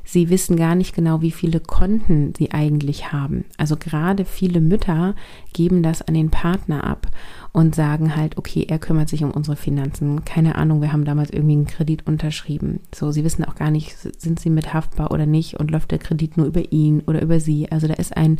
Sie 0.03 0.29
wissen 0.29 0.57
gar 0.57 0.75
nicht 0.75 0.93
genau, 0.93 1.21
wie 1.21 1.31
viele 1.31 1.59
Konten 1.59 2.33
sie 2.37 2.51
eigentlich 2.51 3.11
haben. 3.13 3.45
Also 3.57 3.77
gerade 3.77 4.25
viele 4.25 4.59
Mütter 4.59 5.15
geben 5.53 5.81
das 5.81 6.01
an 6.01 6.13
den 6.13 6.29
Partner 6.29 6.83
ab 6.83 7.07
und 7.53 7.73
sagen 7.73 8.15
halt, 8.15 8.37
okay, 8.37 8.65
er 8.67 8.79
kümmert 8.79 9.07
sich 9.07 9.23
um 9.23 9.31
unsere 9.31 9.55
Finanzen. 9.55 10.25
Keine 10.25 10.55
Ahnung, 10.55 10.81
wir 10.81 10.91
haben 10.91 11.05
damals 11.05 11.29
irgendwie 11.29 11.53
einen 11.53 11.67
Kredit 11.67 12.05
unterschrieben. 12.05 12.81
So, 12.93 13.11
sie 13.11 13.23
wissen 13.23 13.45
auch 13.45 13.55
gar 13.55 13.71
nicht, 13.71 13.95
sind 13.97 14.39
sie 14.39 14.49
mit 14.49 14.73
haftbar 14.73 15.11
oder 15.11 15.25
nicht 15.25 15.59
und 15.59 15.71
läuft 15.71 15.91
der 15.91 15.99
Kredit 15.99 16.35
nur 16.35 16.47
über 16.47 16.71
ihn 16.71 17.01
oder 17.01 17.21
über 17.21 17.39
sie. 17.39 17.71
Also 17.71 17.87
da 17.87 17.93
ist 17.93 18.17
ein 18.17 18.39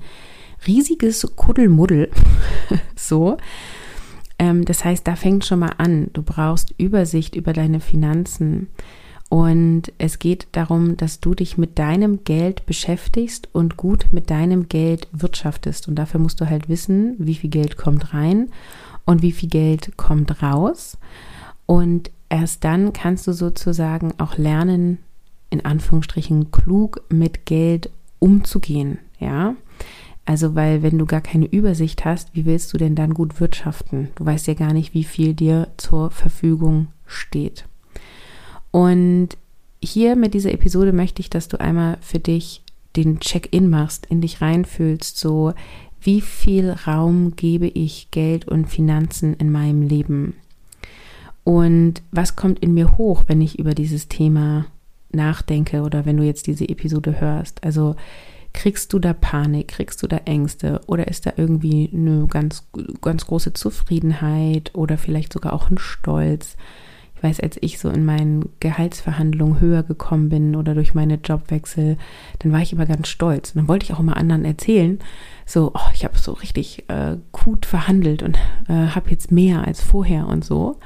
riesiges 0.67 1.25
Kuddelmuddel. 1.36 2.10
so. 2.96 3.38
Ähm, 4.39 4.65
das 4.65 4.84
heißt, 4.84 5.08
da 5.08 5.15
fängt 5.15 5.46
schon 5.46 5.60
mal 5.60 5.74
an. 5.77 6.10
Du 6.13 6.24
brauchst 6.24 6.74
Übersicht 6.77 7.36
über 7.36 7.53
deine 7.53 7.79
Finanzen. 7.79 8.67
Und 9.33 9.91
es 9.97 10.19
geht 10.19 10.45
darum, 10.51 10.95
dass 10.95 11.19
du 11.19 11.33
dich 11.33 11.57
mit 11.57 11.79
deinem 11.79 12.23
Geld 12.23 12.67
beschäftigst 12.67 13.49
und 13.51 13.77
gut 13.77 14.05
mit 14.11 14.29
deinem 14.29 14.69
Geld 14.69 15.07
wirtschaftest. 15.11 15.87
Und 15.87 15.95
dafür 15.95 16.19
musst 16.19 16.39
du 16.39 16.47
halt 16.47 16.69
wissen, 16.69 17.15
wie 17.17 17.33
viel 17.33 17.49
Geld 17.49 17.75
kommt 17.75 18.13
rein 18.13 18.51
und 19.05 19.23
wie 19.23 19.31
viel 19.31 19.49
Geld 19.49 19.97
kommt 19.97 20.43
raus. 20.43 20.99
Und 21.65 22.11
erst 22.29 22.63
dann 22.63 22.93
kannst 22.93 23.25
du 23.25 23.33
sozusagen 23.33 24.13
auch 24.19 24.37
lernen, 24.37 24.99
in 25.49 25.65
Anführungsstrichen 25.65 26.51
klug 26.51 27.01
mit 27.09 27.47
Geld 27.47 27.89
umzugehen. 28.19 28.99
Ja. 29.19 29.55
Also, 30.25 30.53
weil 30.53 30.83
wenn 30.83 30.99
du 30.99 31.07
gar 31.07 31.21
keine 31.21 31.47
Übersicht 31.47 32.05
hast, 32.05 32.35
wie 32.35 32.45
willst 32.45 32.71
du 32.71 32.77
denn 32.77 32.93
dann 32.93 33.15
gut 33.15 33.39
wirtschaften? 33.39 34.09
Du 34.13 34.27
weißt 34.27 34.45
ja 34.45 34.53
gar 34.53 34.73
nicht, 34.73 34.93
wie 34.93 35.03
viel 35.03 35.33
dir 35.33 35.69
zur 35.77 36.11
Verfügung 36.11 36.89
steht. 37.07 37.65
Und 38.73 39.29
hier 39.83 40.15
mit 40.15 40.33
dieser 40.33 40.51
Episode 40.51 40.93
möchte 40.93 41.21
ich, 41.21 41.29
dass 41.29 41.47
du 41.47 41.59
einmal 41.59 41.99
für 42.01 42.17
dich 42.17 42.63
den 42.95 43.19
Check-in 43.19 43.69
machst, 43.69 44.07
in 44.07 44.19
dich 44.19 44.41
reinfühlst, 44.41 45.15
so 45.15 45.53
wie 46.01 46.21
viel 46.21 46.71
Raum 46.71 47.35
gebe 47.35 47.67
ich 47.67 48.09
Geld 48.09 48.47
und 48.47 48.65
Finanzen 48.65 49.35
in 49.35 49.51
meinem 49.51 49.83
Leben? 49.83 50.33
Und 51.43 52.01
was 52.11 52.35
kommt 52.35 52.59
in 52.59 52.73
mir 52.73 52.97
hoch, 52.97 53.25
wenn 53.27 53.41
ich 53.41 53.59
über 53.59 53.75
dieses 53.75 54.07
Thema 54.07 54.65
nachdenke 55.11 55.83
oder 55.83 56.07
wenn 56.07 56.17
du 56.17 56.23
jetzt 56.23 56.47
diese 56.47 56.67
Episode 56.67 57.21
hörst? 57.21 57.63
Also 57.63 57.95
kriegst 58.53 58.91
du 58.91 58.97
da 58.97 59.13
Panik, 59.13 59.67
kriegst 59.67 60.01
du 60.01 60.07
da 60.07 60.17
Ängste 60.25 60.81
oder 60.87 61.07
ist 61.07 61.27
da 61.27 61.33
irgendwie 61.37 61.91
eine 61.93 62.25
ganz, 62.25 62.63
ganz 63.01 63.27
große 63.27 63.53
Zufriedenheit 63.53 64.71
oder 64.73 64.97
vielleicht 64.97 65.31
sogar 65.31 65.53
auch 65.53 65.69
ein 65.69 65.77
Stolz? 65.77 66.57
Weiß, 67.23 67.39
als 67.39 67.57
ich 67.61 67.79
so 67.79 67.89
in 67.89 68.05
meinen 68.05 68.49
Gehaltsverhandlungen 68.59 69.59
höher 69.59 69.83
gekommen 69.83 70.29
bin 70.29 70.55
oder 70.55 70.73
durch 70.73 70.93
meine 70.93 71.15
Jobwechsel, 71.15 71.97
dann 72.39 72.51
war 72.51 72.61
ich 72.61 72.73
immer 72.73 72.85
ganz 72.85 73.07
stolz. 73.07 73.51
Und 73.51 73.57
dann 73.57 73.67
wollte 73.67 73.85
ich 73.85 73.93
auch 73.93 73.99
immer 73.99 74.17
anderen 74.17 74.45
erzählen, 74.45 74.99
so, 75.45 75.71
oh, 75.73 75.89
ich 75.93 76.03
habe 76.03 76.17
so 76.17 76.33
richtig 76.33 76.89
äh, 76.89 77.17
gut 77.31 77.65
verhandelt 77.65 78.23
und 78.23 78.37
äh, 78.67 78.87
habe 78.87 79.09
jetzt 79.09 79.31
mehr 79.31 79.65
als 79.65 79.81
vorher 79.81 80.27
und 80.27 80.43
so, 80.43 80.79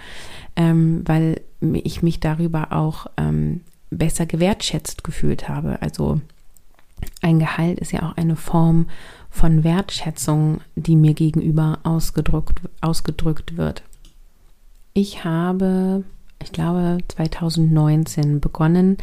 ähm, 0.56 1.03
weil 1.06 1.41
ich 1.62 2.03
mich 2.03 2.20
darüber 2.20 2.72
auch 2.72 3.08
ähm, 3.17 3.62
besser 3.89 4.25
gewertschätzt 4.25 5.03
gefühlt 5.03 5.50
habe. 5.50 5.82
Also 5.82 6.22
ein 7.22 7.39
Gehalt 7.39 7.79
ist 7.79 7.91
ja 7.91 8.03
auch 8.03 8.17
eine 8.17 8.36
Form 8.36 8.88
von 9.29 9.63
Wertschätzung, 9.63 10.62
die 10.75 10.96
mir 10.96 11.13
gegenüber 11.13 11.79
ausgedrückt, 11.84 12.62
ausgedrückt 12.82 13.58
wird. 13.58 13.84
Ich 14.94 15.24
habe 15.24 16.03
ich 16.48 16.54
glaube, 16.54 17.00
2019 17.10 18.39
begonnen, 18.39 18.98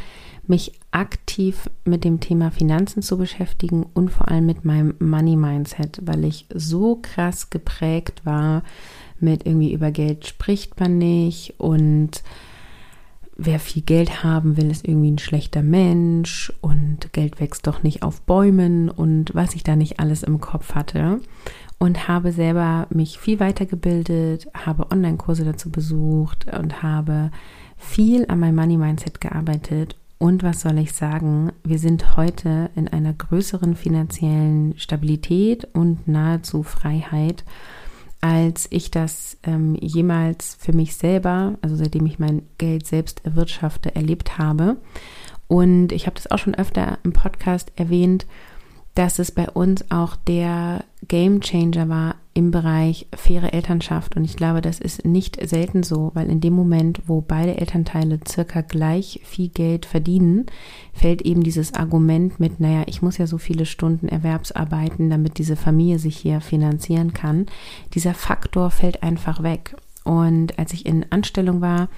mich 0.46 0.80
aktiv 0.92 1.68
mit 1.84 2.02
dem 2.02 2.18
Thema 2.20 2.50
Finanzen 2.50 3.02
zu 3.02 3.18
beschäftigen 3.18 3.84
und 3.92 4.10
vor 4.10 4.28
allem 4.28 4.46
mit 4.46 4.64
meinem 4.64 4.94
Money 4.98 5.36
Mindset, 5.36 6.00
weil 6.04 6.24
ich 6.24 6.46
so 6.54 6.98
krass 7.02 7.50
geprägt 7.50 8.22
war 8.24 8.62
mit 9.20 9.46
irgendwie 9.46 9.74
über 9.74 9.90
Geld 9.90 10.26
spricht 10.26 10.80
man 10.80 10.96
nicht 10.96 11.54
und 11.58 12.22
wer 13.36 13.58
viel 13.58 13.82
Geld 13.82 14.24
haben 14.24 14.56
will, 14.56 14.70
ist 14.70 14.86
irgendwie 14.86 15.10
ein 15.10 15.18
schlechter 15.18 15.62
Mensch 15.62 16.52
und 16.62 17.12
Geld 17.12 17.40
wächst 17.40 17.66
doch 17.66 17.82
nicht 17.82 18.02
auf 18.02 18.22
Bäumen 18.22 18.88
und 18.88 19.34
was 19.34 19.54
ich 19.54 19.64
da 19.64 19.76
nicht 19.76 20.00
alles 20.00 20.22
im 20.22 20.40
Kopf 20.40 20.74
hatte 20.74 21.20
und 21.78 22.08
habe 22.08 22.32
selber 22.32 22.86
mich 22.90 23.18
viel 23.18 23.40
weitergebildet, 23.40 24.48
habe 24.54 24.90
Online-Kurse 24.90 25.44
dazu 25.44 25.70
besucht 25.70 26.46
und 26.58 26.82
habe 26.82 27.30
viel 27.76 28.26
an 28.28 28.40
meinem 28.40 28.56
Money 28.56 28.76
Mindset 28.76 29.20
gearbeitet. 29.20 29.96
Und 30.18 30.42
was 30.42 30.60
soll 30.60 30.78
ich 30.78 30.92
sagen? 30.92 31.52
Wir 31.64 31.78
sind 31.78 32.16
heute 32.16 32.70
in 32.76 32.88
einer 32.88 33.12
größeren 33.12 33.76
finanziellen 33.76 34.78
Stabilität 34.78 35.68
und 35.74 36.08
nahezu 36.08 36.62
Freiheit, 36.62 37.44
als 38.20 38.66
ich 38.70 38.90
das 38.90 39.36
ähm, 39.42 39.76
jemals 39.78 40.56
für 40.58 40.72
mich 40.72 40.96
selber, 40.96 41.58
also 41.60 41.76
seitdem 41.76 42.06
ich 42.06 42.18
mein 42.18 42.42
Geld 42.56 42.86
selbst 42.86 43.22
erwirtschafte, 43.26 43.94
erlebt 43.94 44.38
habe. 44.38 44.78
Und 45.46 45.92
ich 45.92 46.06
habe 46.06 46.14
das 46.14 46.30
auch 46.30 46.38
schon 46.38 46.54
öfter 46.54 46.98
im 47.02 47.12
Podcast 47.12 47.72
erwähnt, 47.76 48.26
dass 48.94 49.18
es 49.18 49.32
bei 49.32 49.48
uns 49.50 49.90
auch 49.90 50.14
der 50.16 50.84
Game 51.08 51.40
Changer 51.40 51.88
war 51.88 52.14
im 52.32 52.50
Bereich 52.50 53.06
faire 53.14 53.52
Elternschaft. 53.52 54.16
Und 54.16 54.24
ich 54.24 54.36
glaube, 54.36 54.60
das 54.60 54.78
ist 54.78 55.04
nicht 55.04 55.38
selten 55.48 55.82
so, 55.82 56.10
weil 56.14 56.30
in 56.30 56.40
dem 56.40 56.52
Moment, 56.52 57.02
wo 57.06 57.20
beide 57.20 57.56
Elternteile 57.58 58.20
circa 58.26 58.60
gleich 58.60 59.20
viel 59.24 59.48
Geld 59.48 59.86
verdienen, 59.86 60.46
fällt 60.92 61.22
eben 61.22 61.42
dieses 61.42 61.74
Argument 61.74 62.38
mit, 62.40 62.60
naja, 62.60 62.84
ich 62.86 63.02
muss 63.02 63.18
ja 63.18 63.26
so 63.26 63.38
viele 63.38 63.66
Stunden 63.66 64.08
Erwerbsarbeiten, 64.08 65.10
damit 65.10 65.38
diese 65.38 65.56
Familie 65.56 65.98
sich 65.98 66.16
hier 66.16 66.40
finanzieren 66.40 67.12
kann. 67.12 67.46
Dieser 67.94 68.14
Faktor 68.14 68.70
fällt 68.70 69.02
einfach 69.02 69.42
weg. 69.42 69.76
Und 70.04 70.58
als 70.58 70.72
ich 70.72 70.86
in 70.86 71.06
Anstellung 71.10 71.60
war, 71.60 71.88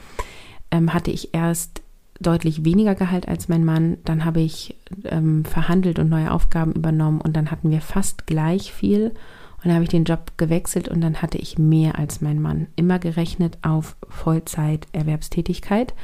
ähm, 0.70 0.92
hatte 0.92 1.10
ich 1.10 1.34
erst 1.34 1.82
deutlich 2.20 2.64
weniger 2.64 2.94
Gehalt 2.94 3.28
als 3.28 3.49
mein 3.49 3.64
Mann. 3.64 3.99
Dann 4.04 4.25
habe 4.25 4.40
ich 4.40 4.76
ähm, 5.04 5.44
verhandelt 5.44 5.99
und 5.99 6.08
neue 6.08 6.30
Aufgaben 6.30 6.73
übernommen 6.73 7.20
und 7.20 7.37
dann 7.37 7.50
hatten 7.50 7.70
wir 7.70 7.80
fast 7.80 8.26
gleich 8.26 8.73
viel. 8.73 9.12
Und 9.56 9.64
dann 9.64 9.75
habe 9.75 9.85
ich 9.85 9.90
den 9.90 10.04
Job 10.04 10.32
gewechselt 10.37 10.88
und 10.88 11.00
dann 11.00 11.23
hatte 11.23 11.38
ich 11.38 11.58
mehr 11.58 11.99
als 11.99 12.20
mein 12.20 12.40
Mann. 12.40 12.68
Immer 12.76 12.99
gerechnet 12.99 13.58
auf 13.62 13.96
Vollzeit-Erwerbstätigkeit. 14.08 15.94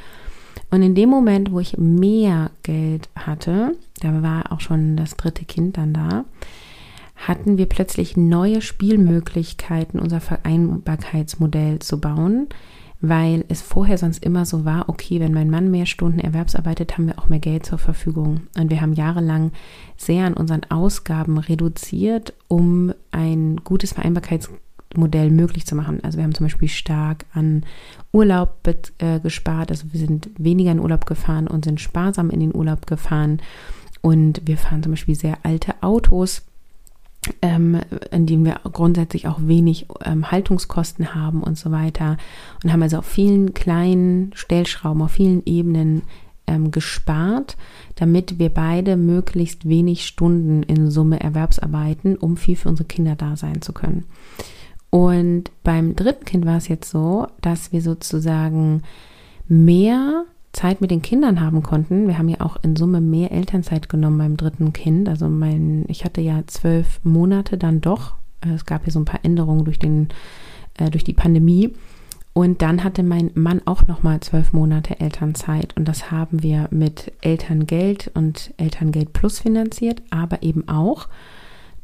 Und 0.69 0.81
in 0.81 0.95
dem 0.95 1.09
Moment, 1.09 1.51
wo 1.51 1.59
ich 1.59 1.77
mehr 1.77 2.51
Geld 2.63 3.09
hatte, 3.15 3.75
da 4.01 4.21
war 4.21 4.51
auch 4.51 4.59
schon 4.59 4.97
das 4.97 5.15
dritte 5.15 5.45
Kind 5.45 5.77
dann 5.77 5.93
da, 5.93 6.25
hatten 7.15 7.57
wir 7.57 7.67
plötzlich 7.67 8.17
neue 8.17 8.61
Spielmöglichkeiten, 8.61 9.99
unser 9.99 10.19
Vereinbarkeitsmodell 10.19 11.79
zu 11.79 12.01
bauen, 12.01 12.47
weil 13.05 13.43
es 13.49 13.61
vorher 13.61 13.97
sonst 13.97 14.23
immer 14.23 14.45
so 14.45 14.63
war, 14.63 14.87
okay, 14.87 15.19
wenn 15.19 15.33
mein 15.33 15.49
Mann 15.49 15.69
mehr 15.69 15.85
Stunden 15.85 16.19
erwerbsarbeitet, 16.19 16.93
haben 16.93 17.07
wir 17.07 17.19
auch 17.19 17.27
mehr 17.27 17.39
Geld 17.39 17.65
zur 17.65 17.77
Verfügung. 17.77 18.47
Und 18.57 18.71
wir 18.71 18.79
haben 18.79 18.93
jahrelang 18.93 19.51
sehr 19.97 20.25
an 20.25 20.35
unseren 20.35 20.61
Ausgaben 20.69 21.37
reduziert, 21.37 22.33
um 22.47 22.93
ein 23.11 23.57
gutes 23.57 23.91
Vereinbarkeitsmodell 23.91 25.31
möglich 25.31 25.65
zu 25.65 25.75
machen. 25.75 26.01
Also 26.01 26.17
wir 26.17 26.23
haben 26.23 26.33
zum 26.33 26.45
Beispiel 26.45 26.69
stark 26.69 27.25
an 27.33 27.65
Urlaub 28.13 28.65
äh, 28.99 29.19
gespart, 29.19 29.69
also 29.69 29.87
wir 29.91 29.99
sind 29.99 30.29
weniger 30.37 30.71
in 30.71 30.79
Urlaub 30.79 31.05
gefahren 31.05 31.47
und 31.47 31.65
sind 31.65 31.81
sparsam 31.81 32.29
in 32.29 32.39
den 32.39 32.55
Urlaub 32.55 32.87
gefahren. 32.87 33.41
Und 33.99 34.41
wir 34.45 34.57
fahren 34.57 34.81
zum 34.81 34.93
Beispiel 34.93 35.15
sehr 35.15 35.39
alte 35.43 35.73
Autos 35.83 36.43
ähm, 37.41 37.79
in 38.11 38.25
dem 38.25 38.45
wir 38.45 38.59
grundsätzlich 38.71 39.27
auch 39.27 39.39
wenig 39.41 39.87
ähm, 40.03 40.31
Haltungskosten 40.31 41.15
haben 41.15 41.43
und 41.43 41.57
so 41.57 41.71
weiter. 41.71 42.17
Und 42.63 42.71
haben 42.71 42.83
also 42.83 42.97
auf 42.97 43.05
vielen 43.05 43.53
kleinen 43.53 44.31
Stellschrauben, 44.35 45.01
auf 45.01 45.11
vielen 45.11 45.43
Ebenen 45.45 46.03
ähm, 46.47 46.71
gespart, 46.71 47.57
damit 47.95 48.39
wir 48.39 48.49
beide 48.49 48.97
möglichst 48.97 49.67
wenig 49.67 50.05
Stunden 50.05 50.63
in 50.63 50.91
Summe 50.91 51.19
Erwerbsarbeiten, 51.19 52.17
um 52.17 52.37
viel 52.37 52.55
für 52.55 52.69
unsere 52.69 52.87
Kinder 52.87 53.15
da 53.15 53.35
sein 53.35 53.61
zu 53.61 53.73
können. 53.73 54.05
Und 54.89 55.51
beim 55.63 55.95
dritten 55.95 56.25
Kind 56.25 56.45
war 56.45 56.57
es 56.57 56.67
jetzt 56.67 56.89
so, 56.89 57.27
dass 57.41 57.71
wir 57.71 57.81
sozusagen 57.81 58.83
mehr 59.47 60.25
Zeit 60.53 60.81
mit 60.81 60.91
den 60.91 61.01
Kindern 61.01 61.41
haben 61.41 61.63
konnten. 61.63 62.07
Wir 62.07 62.17
haben 62.17 62.29
ja 62.29 62.41
auch 62.41 62.57
in 62.63 62.75
Summe 62.75 63.01
mehr 63.01 63.31
Elternzeit 63.31 63.89
genommen 63.89 64.19
beim 64.19 64.37
dritten 64.37 64.71
Kind. 64.71 65.09
Also 65.09 65.27
mein, 65.27 65.85
ich 65.87 66.05
hatte 66.05 66.21
ja 66.21 66.43
zwölf 66.47 66.99
Monate 67.03 67.57
dann 67.57 67.81
doch. 67.81 68.13
Es 68.41 68.65
gab 68.65 68.85
ja 68.85 68.91
so 68.91 68.99
ein 68.99 69.05
paar 69.05 69.23
Änderungen 69.23 69.65
durch 69.65 69.79
den, 69.79 70.09
äh, 70.77 70.89
durch 70.91 71.03
die 71.03 71.13
Pandemie. 71.13 71.73
Und 72.33 72.61
dann 72.61 72.83
hatte 72.83 73.03
mein 73.03 73.31
Mann 73.35 73.61
auch 73.65 73.87
nochmal 73.87 74.19
zwölf 74.19 74.53
Monate 74.53 74.99
Elternzeit. 74.99 75.75
Und 75.75 75.87
das 75.87 76.11
haben 76.11 76.43
wir 76.43 76.67
mit 76.71 77.11
Elterngeld 77.21 78.11
und 78.13 78.53
Elterngeld 78.57 79.13
Plus 79.13 79.39
finanziert, 79.39 80.01
aber 80.09 80.43
eben 80.43 80.67
auch 80.67 81.07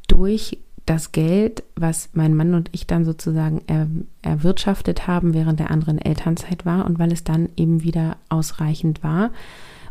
durch 0.07 0.57
das 0.89 1.11
Geld, 1.11 1.63
was 1.75 2.09
mein 2.13 2.35
Mann 2.35 2.55
und 2.55 2.69
ich 2.71 2.87
dann 2.87 3.05
sozusagen 3.05 3.61
er, 3.67 3.87
erwirtschaftet 4.23 5.05
haben, 5.05 5.35
während 5.35 5.59
der 5.59 5.69
anderen 5.69 5.99
Elternzeit 5.99 6.65
war 6.65 6.85
und 6.85 6.97
weil 6.97 7.11
es 7.11 7.23
dann 7.23 7.49
eben 7.55 7.83
wieder 7.83 8.17
ausreichend 8.29 9.03
war, 9.03 9.29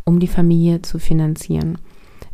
um 0.02 0.18
die 0.18 0.26
Familie 0.26 0.82
zu 0.82 0.98
finanzieren. 0.98 1.78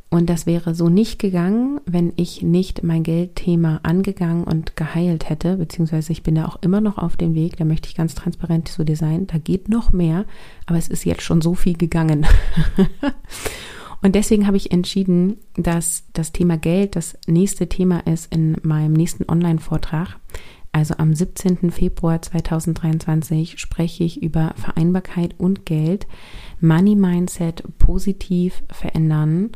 Und 0.09 0.31
das 0.31 0.47
wäre 0.47 0.75
so 0.75 0.89
nicht 0.89 1.19
gegangen, 1.19 1.81
wenn 1.85 2.15
ich 2.17 2.41
nicht 2.41 2.83
mein 2.83 3.03
Geldthema 3.03 3.81
angegangen 3.83 4.45
und 4.45 4.77
geheilt 4.77 5.29
hätte, 5.29 5.59
beziehungsweise 5.59 6.13
ich 6.13 6.23
bin 6.23 6.37
da 6.37 6.47
auch 6.47 6.63
immer 6.63 6.81
noch 6.81 6.97
auf 6.97 7.17
dem 7.17 7.35
Weg, 7.35 7.59
da 7.59 7.67
möchte 7.67 7.89
ich 7.89 7.95
ganz 7.95 8.15
transparent 8.15 8.69
zu 8.69 8.85
dir 8.85 8.97
sein, 8.97 9.27
da 9.27 9.37
geht 9.37 9.69
noch 9.69 9.93
mehr, 9.93 10.25
aber 10.65 10.79
es 10.79 10.89
ist 10.89 11.05
jetzt 11.05 11.23
schon 11.23 11.43
so 11.43 11.55
viel 11.55 11.77
gegangen. 11.77 12.27
Und 14.03 14.15
deswegen 14.15 14.47
habe 14.47 14.57
ich 14.57 14.73
entschieden, 14.73 15.37
dass 15.57 16.05
das 16.13 16.33
Thema 16.33 16.57
Geld 16.59 16.97
das 16.97 17.17
nächste 17.27 17.69
Thema 17.69 18.01
ist 18.01 18.33
in 18.33 18.57
meinem 18.63 18.93
nächsten 18.93 19.29
Online-Vortrag. 19.29 20.19
Also 20.73 20.95
am 20.99 21.15
17. 21.15 21.71
Februar 21.71 22.21
2023 22.21 23.61
spreche 23.61 24.03
ich 24.03 24.23
über 24.23 24.55
Vereinbarkeit 24.57 25.35
und 25.39 25.67
Geld, 25.67 26.09
Money 26.61 26.97
Mindset 26.97 27.63
positiv 27.79 28.65
verändern. 28.71 29.53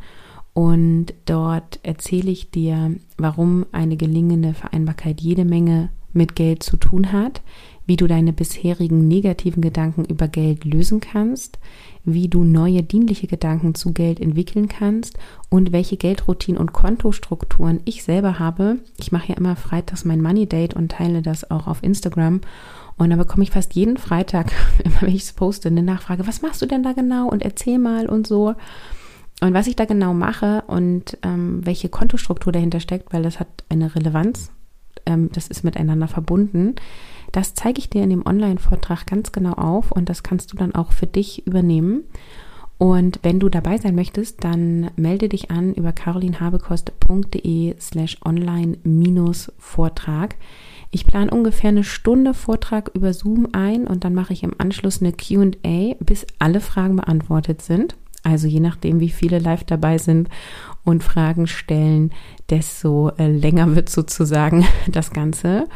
Und 0.53 1.13
dort 1.25 1.79
erzähle 1.83 2.31
ich 2.31 2.51
dir, 2.51 2.95
warum 3.17 3.65
eine 3.73 3.97
gelingende 3.97 4.53
Vereinbarkeit 4.53 5.19
jede 5.19 5.45
Menge 5.45 5.89
mit 6.13 6.35
Geld 6.35 6.63
zu 6.63 6.77
tun 6.77 7.11
hat, 7.11 7.41
wie 7.89 7.97
du 7.97 8.05
deine 8.05 8.33
bisherigen 8.33 9.07
negativen 9.07 9.63
Gedanken 9.63 10.05
über 10.05 10.27
Geld 10.27 10.63
lösen 10.63 10.99
kannst, 10.99 11.57
wie 12.05 12.29
du 12.29 12.43
neue 12.43 12.83
dienliche 12.83 13.25
Gedanken 13.25 13.73
zu 13.73 13.93
Geld 13.93 14.19
entwickeln 14.19 14.67
kannst 14.67 15.17
und 15.49 15.71
welche 15.71 15.97
Geldroutinen 15.97 16.61
und 16.61 16.71
Kontostrukturen 16.71 17.79
ich 17.85 18.03
selber 18.03 18.37
habe. 18.37 18.77
Ich 18.99 19.11
mache 19.11 19.29
ja 19.29 19.37
immer 19.37 19.55
freitags 19.55 20.05
mein 20.05 20.21
Money 20.21 20.45
Date 20.45 20.75
und 20.75 20.91
teile 20.91 21.23
das 21.23 21.49
auch 21.49 21.65
auf 21.65 21.81
Instagram. 21.81 22.41
Und 22.97 23.09
da 23.09 23.15
bekomme 23.15 23.41
ich 23.41 23.49
fast 23.49 23.73
jeden 23.73 23.97
Freitag, 23.97 24.51
immer 24.83 25.01
wenn 25.01 25.15
ich 25.15 25.23
es 25.23 25.33
poste, 25.33 25.69
eine 25.69 25.81
Nachfrage, 25.81 26.27
was 26.27 26.43
machst 26.43 26.61
du 26.61 26.67
denn 26.67 26.83
da 26.83 26.93
genau 26.93 27.27
und 27.27 27.41
erzähl 27.41 27.79
mal 27.79 28.07
und 28.07 28.27
so. 28.27 28.53
Und 29.41 29.55
was 29.55 29.65
ich 29.65 29.75
da 29.75 29.85
genau 29.85 30.13
mache 30.13 30.63
und 30.67 31.17
ähm, 31.23 31.65
welche 31.65 31.89
Kontostruktur 31.89 32.53
dahinter 32.53 32.81
steckt, 32.81 33.11
weil 33.13 33.23
das 33.23 33.39
hat 33.39 33.47
eine 33.67 33.95
Relevanz, 33.95 34.51
ähm, 35.07 35.31
das 35.33 35.47
ist 35.47 35.63
miteinander 35.63 36.07
verbunden. 36.07 36.75
Das 37.31 37.53
zeige 37.53 37.79
ich 37.79 37.89
dir 37.89 38.03
in 38.03 38.09
dem 38.09 38.25
Online-Vortrag 38.25 39.05
ganz 39.05 39.31
genau 39.31 39.53
auf 39.53 39.91
und 39.91 40.09
das 40.09 40.23
kannst 40.23 40.51
du 40.51 40.57
dann 40.57 40.75
auch 40.75 40.91
für 40.91 41.07
dich 41.07 41.45
übernehmen. 41.45 42.03
Und 42.79 43.19
wenn 43.23 43.39
du 43.41 43.49
dabei 43.49 43.77
sein 43.77 43.93
möchtest, 43.93 44.43
dann 44.43 44.89
melde 44.95 45.27
dich 45.27 45.51
an 45.51 45.73
über 45.73 45.91
carolinhabekost.de 45.91 47.75
slash 47.79 48.17
online-vortrag. 48.23 50.35
Ich 50.91 51.05
plane 51.05 51.29
ungefähr 51.29 51.69
eine 51.69 51.83
Stunde 51.83 52.33
Vortrag 52.33 52.89
über 52.95 53.13
Zoom 53.13 53.49
ein 53.51 53.85
und 53.85 54.05
dann 54.05 54.15
mache 54.15 54.33
ich 54.33 54.43
im 54.43 54.55
Anschluss 54.57 55.01
eine 55.01 55.11
QA, 55.11 55.95
bis 55.99 56.25
alle 56.39 56.61
Fragen 56.61 56.95
beantwortet 56.95 57.61
sind. 57.61 57.97
Also 58.23 58.47
je 58.47 58.61
nachdem, 58.61 59.01
wie 59.01 59.09
viele 59.09 59.39
live 59.39 59.65
dabei 59.65 59.97
sind 59.97 60.29
und 60.83 61.03
Fragen 61.03 61.47
stellen, 61.47 62.11
desto 62.49 63.09
äh, 63.17 63.27
länger 63.27 63.75
wird 63.75 63.89
sozusagen 63.89 64.65
das 64.87 65.11
Ganze. 65.11 65.67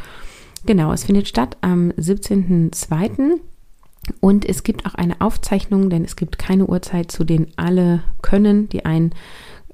Genau, 0.66 0.92
es 0.92 1.04
findet 1.04 1.28
statt 1.28 1.56
am 1.60 1.90
17.02. 1.90 3.40
Und 4.20 4.44
es 4.44 4.62
gibt 4.62 4.86
auch 4.86 4.94
eine 4.94 5.20
Aufzeichnung, 5.20 5.88
denn 5.88 6.04
es 6.04 6.16
gibt 6.16 6.38
keine 6.38 6.66
Uhrzeit, 6.66 7.10
zu 7.10 7.24
denen 7.24 7.48
alle 7.56 8.02
können. 8.22 8.68
Die 8.68 8.84
einen 8.84 9.12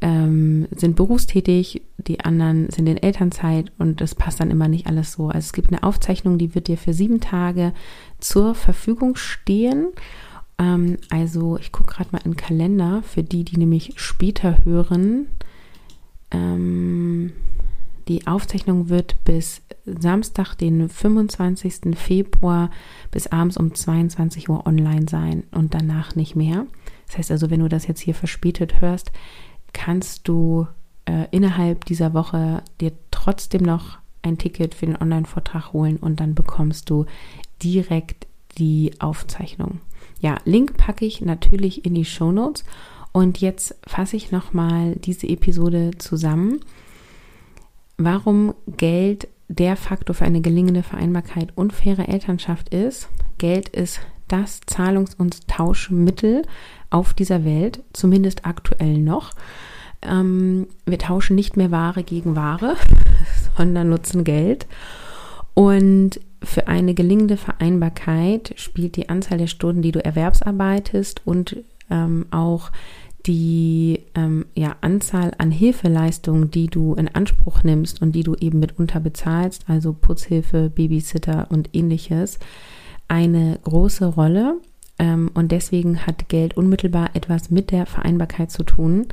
ähm, 0.01 0.67
sind 0.75 0.97
berufstätig, 0.97 1.83
die 1.99 2.21
anderen 2.21 2.71
sind 2.71 2.89
in 2.89 2.97
Elternzeit 2.97 3.73
und 3.79 4.01
das 4.01 4.15
passt 4.15 4.41
dann 4.41 4.51
immer 4.51 4.69
nicht 4.69 4.87
alles 4.87 5.13
so. 5.13 5.29
Also 5.29 5.39
es 5.39 5.53
gibt 5.53 5.71
eine 5.71 5.83
Aufzeichnung, 5.83 6.39
die 6.39 6.55
wird 6.55 6.69
dir 6.69 6.79
für 6.79 6.95
sieben 6.95 7.21
Tage 7.21 7.73
zur 8.19 8.55
Verfügung 8.55 9.17
stehen. 9.17 9.89
Ähm, 10.59 10.97
also 11.11 11.59
ich 11.59 11.73
gucke 11.73 11.95
gerade 11.95 12.11
mal 12.13 12.23
in 12.25 12.33
den 12.33 12.37
Kalender 12.37 13.03
für 13.03 13.23
die, 13.23 13.45
die 13.45 13.59
nämlich 13.59 13.95
später 13.97 14.65
hören. 14.65 15.27
Ähm, 16.31 17.33
die 18.11 18.27
Aufzeichnung 18.27 18.89
wird 18.89 19.23
bis 19.23 19.63
Samstag, 19.87 20.57
den 20.57 20.89
25. 20.89 21.97
Februar 21.97 22.71
bis 23.13 23.29
abends 23.29 23.57
um 23.57 23.73
22 23.73 24.49
Uhr 24.49 24.67
online 24.67 25.07
sein 25.09 25.45
und 25.53 25.75
danach 25.75 26.17
nicht 26.17 26.35
mehr. 26.35 26.67
Das 27.07 27.19
heißt 27.19 27.31
also, 27.31 27.51
wenn 27.51 27.61
du 27.61 27.69
das 27.69 27.87
jetzt 27.87 28.01
hier 28.01 28.17
verspätet 28.17 28.81
hörst, 28.81 29.13
kannst 29.73 30.27
du 30.27 30.67
äh, 31.05 31.29
innerhalb 31.31 31.85
dieser 31.85 32.13
Woche 32.13 32.65
dir 32.81 32.91
trotzdem 33.13 33.63
noch 33.63 33.99
ein 34.23 34.39
Ticket 34.39 34.75
für 34.75 34.87
den 34.87 35.01
Online-Vortrag 35.01 35.73
holen 35.73 35.97
und 35.97 36.19
dann 36.19 36.35
bekommst 36.35 36.91
du 36.91 37.07
direkt 37.63 38.27
die 38.59 38.91
Aufzeichnung. 38.99 39.79
Ja, 40.21 40.39
Link 40.45 40.77
packe 40.77 41.05
ich 41.07 41.21
natürlich 41.21 41.85
in 41.85 41.95
die 41.95 42.05
Show 42.05 42.33
Notes 42.33 42.65
und 43.13 43.41
jetzt 43.41 43.77
fasse 43.87 44.17
ich 44.17 44.33
nochmal 44.33 44.97
diese 44.97 45.29
Episode 45.29 45.93
zusammen 45.99 46.59
warum 48.05 48.55
Geld 48.67 49.29
der 49.49 49.77
Faktor 49.77 50.15
für 50.15 50.25
eine 50.25 50.41
gelingende 50.41 50.83
Vereinbarkeit 50.83 51.53
und 51.55 51.73
faire 51.73 52.09
Elternschaft 52.09 52.73
ist, 52.73 53.09
Geld 53.39 53.69
ist 53.69 54.01
das 54.29 54.61
Zahlungs- 54.67 55.17
und 55.17 55.49
Tauschmittel 55.49 56.43
auf 56.89 57.15
dieser 57.15 57.45
Welt, 57.45 57.83
zumindest 57.93 58.47
aktuell 58.47 58.99
noch. 58.99 59.33
Ähm, 60.03 60.69
wir 60.87 60.99
tauschen 60.99 61.37
nicht 61.37 61.57
mehr 61.57 61.71
Ware 61.71 62.03
gegen 62.03 62.37
Ware, 62.37 62.77
sondern 63.57 63.91
nutzen 63.91 64.25
Geld. 64.25 64.67
Und 65.55 66.21
für 66.43 66.69
eine 66.69 66.95
gelingende 66.95 67.37
Vereinbarkeit 67.37 68.55
spielt 68.57 68.97
die 68.97 69.09
Anzahl 69.09 69.39
der 69.39 69.47
Stunden, 69.47 69.83
die 69.83 69.93
du 69.93 70.03
erwerbsarbeitest 70.03 71.23
und 71.27 71.57
ähm, 71.91 72.27
auch 72.31 72.71
die 73.27 74.05
ähm, 74.15 74.47
ja, 74.55 74.77
Anzahl 74.81 75.33
an 75.39 75.51
Hilfeleistungen, 75.51 76.51
die 76.51 76.69
du 76.69 76.95
in 76.95 77.09
Anspruch 77.09 77.63
nimmst 77.63 78.01
und 78.01 78.13
die 78.13 78.23
du 78.23 78.35
eben 78.35 78.61
mitunter 78.61 79.01
bezahlst, 79.01 79.65
also 79.69 79.93
Putzhilfe, 79.93 80.71
Babysitter 80.71 81.47
und 81.51 81.71
ähnliches, 81.73 82.39
eine 83.09 83.59
große 83.63 84.07
Rolle. 84.07 84.57
Ähm, 84.99 85.31
und 85.35 85.53
deswegen 85.53 86.07
hat 86.07 86.29
Geld 86.29 86.57
unmittelbar 86.57 87.11
etwas 87.15 87.51
mit 87.51 87.71
der 87.71 87.87
Vereinbarkeit 87.87 88.51
zu 88.51 88.63
tun. 88.63 89.07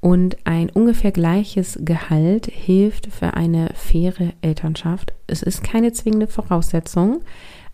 Und 0.00 0.36
ein 0.44 0.68
ungefähr 0.70 1.12
gleiches 1.12 1.78
Gehalt 1.84 2.46
hilft 2.46 3.06
für 3.06 3.34
eine 3.34 3.70
faire 3.74 4.32
Elternschaft. 4.40 5.12
Es 5.28 5.42
ist 5.42 5.62
keine 5.62 5.92
zwingende 5.92 6.26
Voraussetzung. 6.26 7.20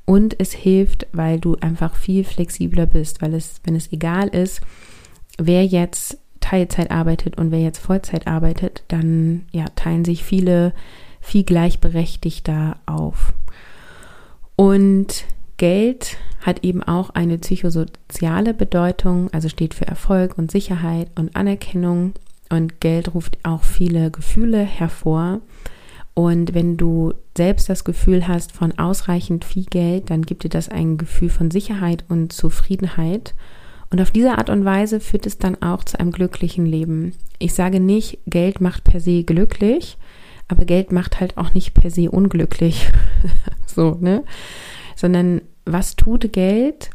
Und 0.05 0.39
es 0.39 0.53
hilft, 0.53 1.07
weil 1.13 1.39
du 1.39 1.57
einfach 1.57 1.95
viel 1.95 2.25
flexibler 2.25 2.87
bist, 2.87 3.21
weil 3.21 3.35
es, 3.35 3.61
wenn 3.65 3.75
es 3.75 3.93
egal 3.93 4.29
ist, 4.29 4.63
wer 5.39 5.65
jetzt 5.65 6.19
Teilzeit 6.41 6.91
arbeitet 6.91 7.39
und 7.39 7.51
wer 7.51 7.61
jetzt 7.61 7.79
Vollzeit 7.79 8.27
arbeitet, 8.27 8.83
dann 8.89 9.47
ja, 9.53 9.67
teilen 9.77 10.05
sich 10.05 10.25
viele 10.25 10.73
viel 11.21 11.45
gleichberechtigter 11.45 12.77
auf. 12.87 13.33
Und 14.57 15.25
Geld 15.57 16.17
hat 16.41 16.65
eben 16.65 16.83
auch 16.83 17.11
eine 17.11 17.39
psychosoziale 17.39 18.55
Bedeutung, 18.55 19.33
also 19.33 19.49
steht 19.49 19.75
für 19.75 19.87
Erfolg 19.87 20.39
und 20.39 20.51
Sicherheit 20.51 21.11
und 21.17 21.37
Anerkennung. 21.37 22.15
Und 22.51 22.81
Geld 22.81 23.15
ruft 23.15 23.39
auch 23.43 23.63
viele 23.63 24.11
Gefühle 24.11 24.59
hervor. 24.59 25.41
Und 26.15 26.55
wenn 26.55 26.77
du 26.77 27.13
selbst 27.37 27.69
das 27.69 27.85
Gefühl 27.85 28.27
hast 28.27 28.53
von 28.53 28.77
ausreichend 28.79 29.45
viel 29.45 29.67
Geld, 29.67 30.11
dann 30.11 30.23
gibt 30.23 30.45
dir 30.45 30.49
das 30.49 30.69
ein 30.69 30.97
Gefühl 30.97 31.29
von 31.29 31.51
Sicherheit 31.51 32.05
und 32.09 32.33
Zufriedenheit. 32.33 33.35
Und 33.91 34.01
auf 34.01 34.11
diese 34.11 34.37
Art 34.37 34.51
und 34.51 34.65
Weise 34.65 35.01
führt 35.01 35.27
es 35.27 35.39
dann 35.39 35.63
auch 35.63 35.85
zu 35.85 35.99
einem 35.99 36.13
glücklichen 36.13 36.67
Leben. 36.67 37.15
Ich 37.39 37.55
sage 37.55 37.81
nicht, 37.81 38.19
Geld 38.27 38.61
macht 38.61 38.85
per 38.85 39.01
se 39.01 39.25
glücklich, 39.25 39.97
aber 40.49 40.65
Geld 40.65 40.93
macht 40.93 41.21
halt 41.21 41.37
auch 41.39 41.55
nicht 41.55 41.75
per 41.75 41.91
se 41.91 42.11
unglücklich. 42.11 42.91
so, 43.67 43.97
ne? 44.01 44.25
Sondern 44.97 45.41
was 45.65 45.97
tut 45.97 46.33
Geld? 46.33 46.91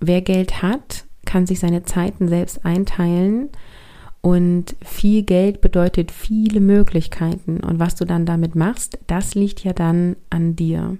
Wer 0.00 0.22
Geld 0.22 0.62
hat, 0.62 1.04
kann 1.24 1.46
sich 1.46 1.58
seine 1.58 1.82
Zeiten 1.82 2.28
selbst 2.28 2.64
einteilen. 2.64 3.48
Und 4.20 4.76
viel 4.82 5.22
Geld 5.22 5.60
bedeutet 5.60 6.10
viele 6.10 6.60
Möglichkeiten. 6.60 7.60
Und 7.60 7.78
was 7.78 7.94
du 7.94 8.04
dann 8.04 8.26
damit 8.26 8.54
machst, 8.54 8.98
das 9.06 9.34
liegt 9.34 9.64
ja 9.64 9.72
dann 9.72 10.16
an 10.30 10.56
dir. 10.56 10.96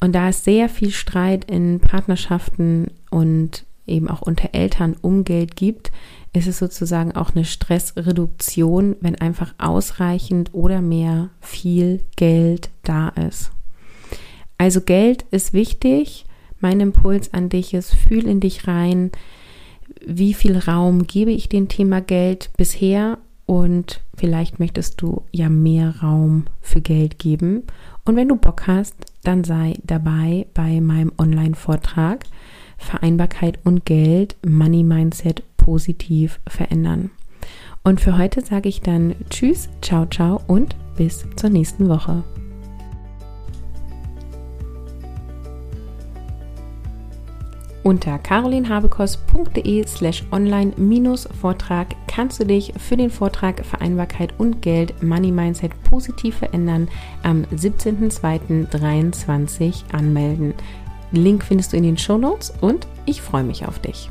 Und 0.00 0.14
da 0.14 0.28
es 0.28 0.44
sehr 0.44 0.68
viel 0.68 0.90
Streit 0.90 1.50
in 1.50 1.80
Partnerschaften 1.80 2.88
und 3.10 3.65
eben 3.86 4.08
auch 4.08 4.22
unter 4.22 4.50
Eltern 4.52 4.96
um 5.00 5.24
Geld 5.24 5.56
gibt, 5.56 5.90
ist 6.32 6.46
es 6.46 6.58
sozusagen 6.58 7.12
auch 7.12 7.34
eine 7.34 7.44
Stressreduktion, 7.44 8.96
wenn 9.00 9.16
einfach 9.16 9.54
ausreichend 9.58 10.50
oder 10.52 10.82
mehr 10.82 11.30
viel 11.40 12.02
Geld 12.16 12.70
da 12.82 13.08
ist. 13.08 13.52
Also 14.58 14.80
Geld 14.80 15.24
ist 15.30 15.52
wichtig. 15.52 16.26
Mein 16.60 16.80
Impuls 16.80 17.32
an 17.34 17.48
dich 17.48 17.74
ist, 17.74 17.94
fühl 17.94 18.26
in 18.26 18.40
dich 18.40 18.66
rein, 18.66 19.10
wie 20.04 20.34
viel 20.34 20.56
Raum 20.58 21.06
gebe 21.06 21.30
ich 21.30 21.48
dem 21.48 21.68
Thema 21.68 22.00
Geld 22.00 22.50
bisher 22.56 23.18
und 23.44 24.00
vielleicht 24.16 24.58
möchtest 24.58 25.00
du 25.00 25.22
ja 25.30 25.48
mehr 25.48 26.00
Raum 26.02 26.46
für 26.60 26.80
Geld 26.80 27.18
geben. 27.18 27.62
Und 28.06 28.16
wenn 28.16 28.28
du 28.28 28.36
Bock 28.36 28.66
hast, 28.66 28.94
dann 29.24 29.44
sei 29.44 29.74
dabei 29.84 30.46
bei 30.54 30.80
meinem 30.80 31.12
Online-Vortrag 31.18 32.24
Vereinbarkeit 32.78 33.58
und 33.64 33.84
Geld, 33.84 34.36
Money 34.46 34.84
Mindset 34.84 35.42
positiv 35.56 36.40
verändern. 36.46 37.10
Und 37.82 38.00
für 38.00 38.16
heute 38.16 38.40
sage 38.40 38.68
ich 38.68 38.80
dann 38.80 39.14
Tschüss, 39.30 39.68
ciao, 39.82 40.06
ciao 40.06 40.40
und 40.46 40.76
bis 40.96 41.26
zur 41.36 41.50
nächsten 41.50 41.88
Woche. 41.88 42.22
Unter 47.86 48.18
carolinhabekos.de 48.18 49.86
slash 49.86 50.24
online-Vortrag 50.32 51.94
kannst 52.08 52.40
du 52.40 52.44
dich 52.44 52.72
für 52.76 52.96
den 52.96 53.10
Vortrag 53.10 53.64
Vereinbarkeit 53.64 54.34
und 54.38 54.60
Geld 54.60 55.04
Money 55.04 55.30
Mindset 55.30 55.70
positiv 55.84 56.38
verändern 56.38 56.88
am 57.22 57.44
17.02.23 57.54 59.84
anmelden. 59.92 60.52
Link 61.12 61.44
findest 61.44 61.72
du 61.72 61.76
in 61.76 61.84
den 61.84 61.96
Show 61.96 62.18
Notes 62.18 62.52
und 62.60 62.88
ich 63.04 63.22
freue 63.22 63.44
mich 63.44 63.64
auf 63.64 63.78
dich. 63.78 64.10